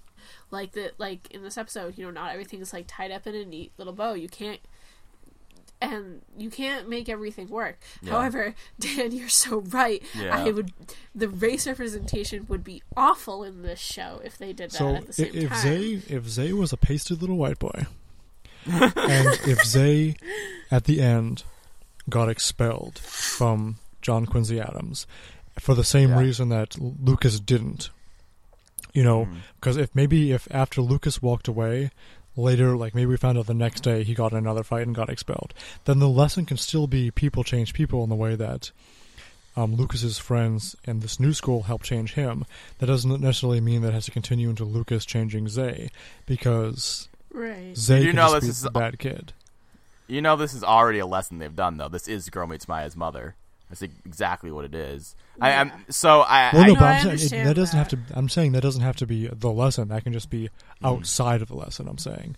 [0.49, 3.35] like that like in this episode, you know, not everything is like tied up in
[3.35, 4.13] a neat little bow.
[4.13, 4.59] You can't.
[5.81, 7.79] And you can't make everything work.
[8.03, 8.11] Yeah.
[8.11, 10.03] However, Dan, you're so right.
[10.15, 10.37] Yeah.
[10.37, 10.71] I would,
[11.15, 15.07] the race representation would be awful in this show if they did that so at
[15.07, 15.61] the same if time.
[15.61, 17.87] Zay if Zay was a pasty little white boy,
[18.65, 20.15] and if Zay
[20.69, 21.43] at the end
[22.09, 25.07] got expelled from John Quincy Adams
[25.59, 26.19] for the same Yeah.
[26.19, 27.89] reason that Lucas didn't,
[28.93, 29.37] you know, mm.
[29.59, 31.89] because if maybe if after Lucas walked away.
[32.37, 34.95] Later, like maybe we found out the next day he got in another fight and
[34.95, 35.53] got expelled.
[35.85, 38.71] Then the lesson can still be people change people in the way that
[39.57, 42.45] um, Lucas's friends and this new school help change him.
[42.79, 45.89] That doesn't necessarily mean that it has to continue into Lucas changing Zay,
[46.25, 47.75] because right.
[47.77, 49.33] Zay You can know just this be is- a bad kid.
[50.07, 51.87] You know this is already a lesson they've done though.
[51.89, 53.35] This is Girl Meets Maya's mother.
[53.71, 55.15] That's exactly what it is.
[55.39, 57.77] I, I'm so I, Well, I no, No, but I I'm saying it, that doesn't
[57.77, 57.99] have to.
[58.13, 59.87] I'm saying that doesn't have to be the lesson.
[59.87, 60.85] That can just be Mm-hmm.
[60.85, 61.87] outside of the lesson.
[61.87, 62.35] I'm saying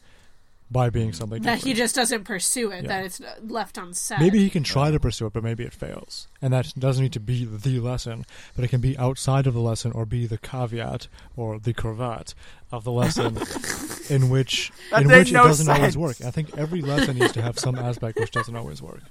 [0.70, 1.64] by being something that different.
[1.68, 2.84] he just doesn't pursue it.
[2.84, 2.88] Yeah.
[2.90, 4.20] That it's left unsaid.
[4.20, 6.28] Maybe he can try to pursue it, but maybe it fails.
[6.42, 8.26] And that doesn't need to be the lesson,
[8.56, 11.08] but it can be outside of the lesson or be the caveat
[11.38, 12.34] or the cravat
[12.72, 13.38] of the lesson
[14.10, 16.18] in which That in made which it doesn't always work.
[16.26, 19.02] I think every lesson needs to have some aspect which doesn't always work.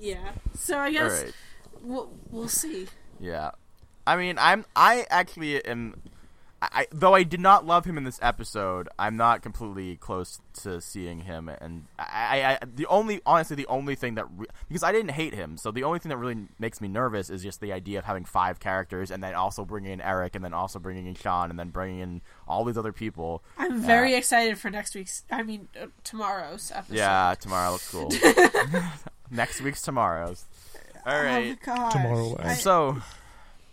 [0.00, 0.32] Yeah.
[0.54, 1.32] So I guess right.
[1.82, 2.86] we'll, we'll see.
[3.20, 3.50] Yeah,
[4.06, 6.02] I mean, I'm I actually am.
[6.62, 10.82] I, though I did not love him in this episode, I'm not completely close to
[10.82, 11.48] seeing him.
[11.48, 15.32] And I, I, the only honestly the only thing that re- because I didn't hate
[15.32, 18.04] him, so the only thing that really makes me nervous is just the idea of
[18.04, 21.48] having five characters and then also bringing in Eric and then also bringing in Sean
[21.48, 23.42] and then bringing in all these other people.
[23.56, 25.24] I'm very excited for next week's.
[25.30, 26.96] I mean, uh, tomorrow's episode.
[26.96, 28.12] Yeah, tomorrow looks cool.
[29.30, 30.44] Next week's tomorrow's.
[31.06, 31.56] All right.
[31.66, 31.90] Oh.
[31.90, 33.00] Tomorrow, I- So,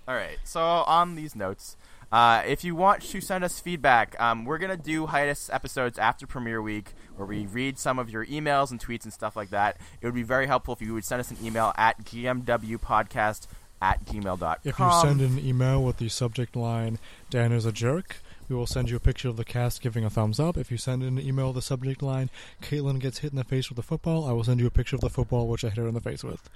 [0.07, 0.37] all right.
[0.43, 1.75] So on these notes,
[2.11, 6.25] uh, if you want to send us feedback, um, we're gonna do hiatus episodes after
[6.25, 9.77] premiere week, where we read some of your emails and tweets and stuff like that.
[10.01, 13.47] It would be very helpful if you would send us an email at gmwpodcast
[13.81, 14.55] at gmail.com.
[14.63, 16.97] If you send an email with the subject line
[17.29, 18.17] "Dan is a jerk,"
[18.49, 20.57] we will send you a picture of the cast giving a thumbs up.
[20.57, 22.29] If you send an email the subject line
[22.61, 24.95] "Caitlin gets hit in the face with a football," I will send you a picture
[24.95, 26.49] of the football which I hit her in the face with.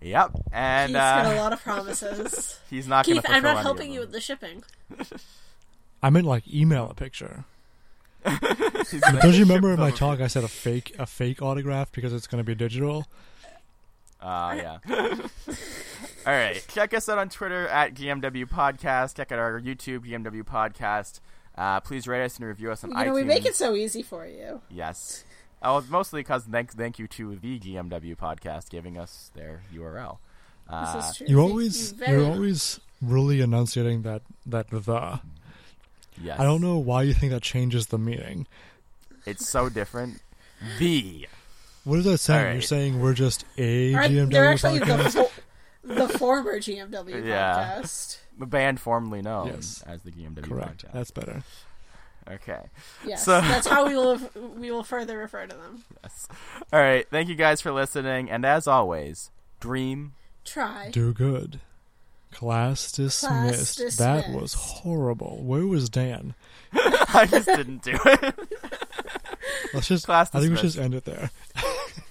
[0.00, 2.58] Yep, and Keith's got a uh, lot of promises.
[2.68, 3.36] he's not Keith, gonna.
[3.36, 4.62] I'm not helping you with the shipping.
[6.02, 7.44] I meant like email a picture.
[8.24, 11.42] He's But gonna don't you remember in my talk I said a fake a fake
[11.42, 13.06] autograph because it's going to be digital?
[14.20, 14.78] Uh, yeah.
[16.26, 16.64] All right.
[16.68, 19.16] Check us out on Twitter at GMW Podcast.
[19.16, 21.20] Check out our YouTube, GMW Podcast.
[21.56, 23.06] Uh, please rate us and review us on You iTunes.
[23.06, 24.60] know, we make it so easy for you.
[24.70, 25.24] Yes.
[25.62, 30.18] Oh, mostly because thank thank you to the GMW podcast giving us their URL.
[30.68, 31.26] Uh, This is true.
[31.28, 35.20] You Thank always, very you're always really enunciating that that the.
[36.22, 36.38] yes.
[36.40, 38.46] I don't know why you think that changes the meaning.
[39.26, 40.20] It's so different.
[40.78, 41.28] The.
[41.84, 42.38] What is that saying?
[42.40, 42.52] All right.
[42.54, 45.12] You're saying we're just a All right, GMW they're actually the, podcast.
[45.14, 45.30] fo-
[45.84, 47.78] the former GMW Yeah.
[47.80, 48.18] podcast.
[48.38, 49.82] The band formerly known Yes.
[49.86, 50.84] as the GMW Correct.
[50.86, 50.92] podcast.
[50.92, 51.42] That's better.
[52.30, 52.60] Okay.
[53.06, 54.18] Yes, So- that's how we will
[54.56, 55.84] we will further refer to them.
[56.02, 56.26] Yes.
[56.72, 57.06] All right.
[57.10, 59.30] Thank you guys for listening, and as always,
[59.60, 60.14] dream.
[60.44, 60.90] Try.
[60.90, 61.60] Do good.
[62.32, 63.98] Class dismissed.
[63.98, 65.42] That was horrible.
[65.44, 66.34] Where was Dan?
[66.72, 68.34] I just didn't do it.
[69.72, 70.06] Let's just.
[70.06, 71.30] Class I think we should just end it there.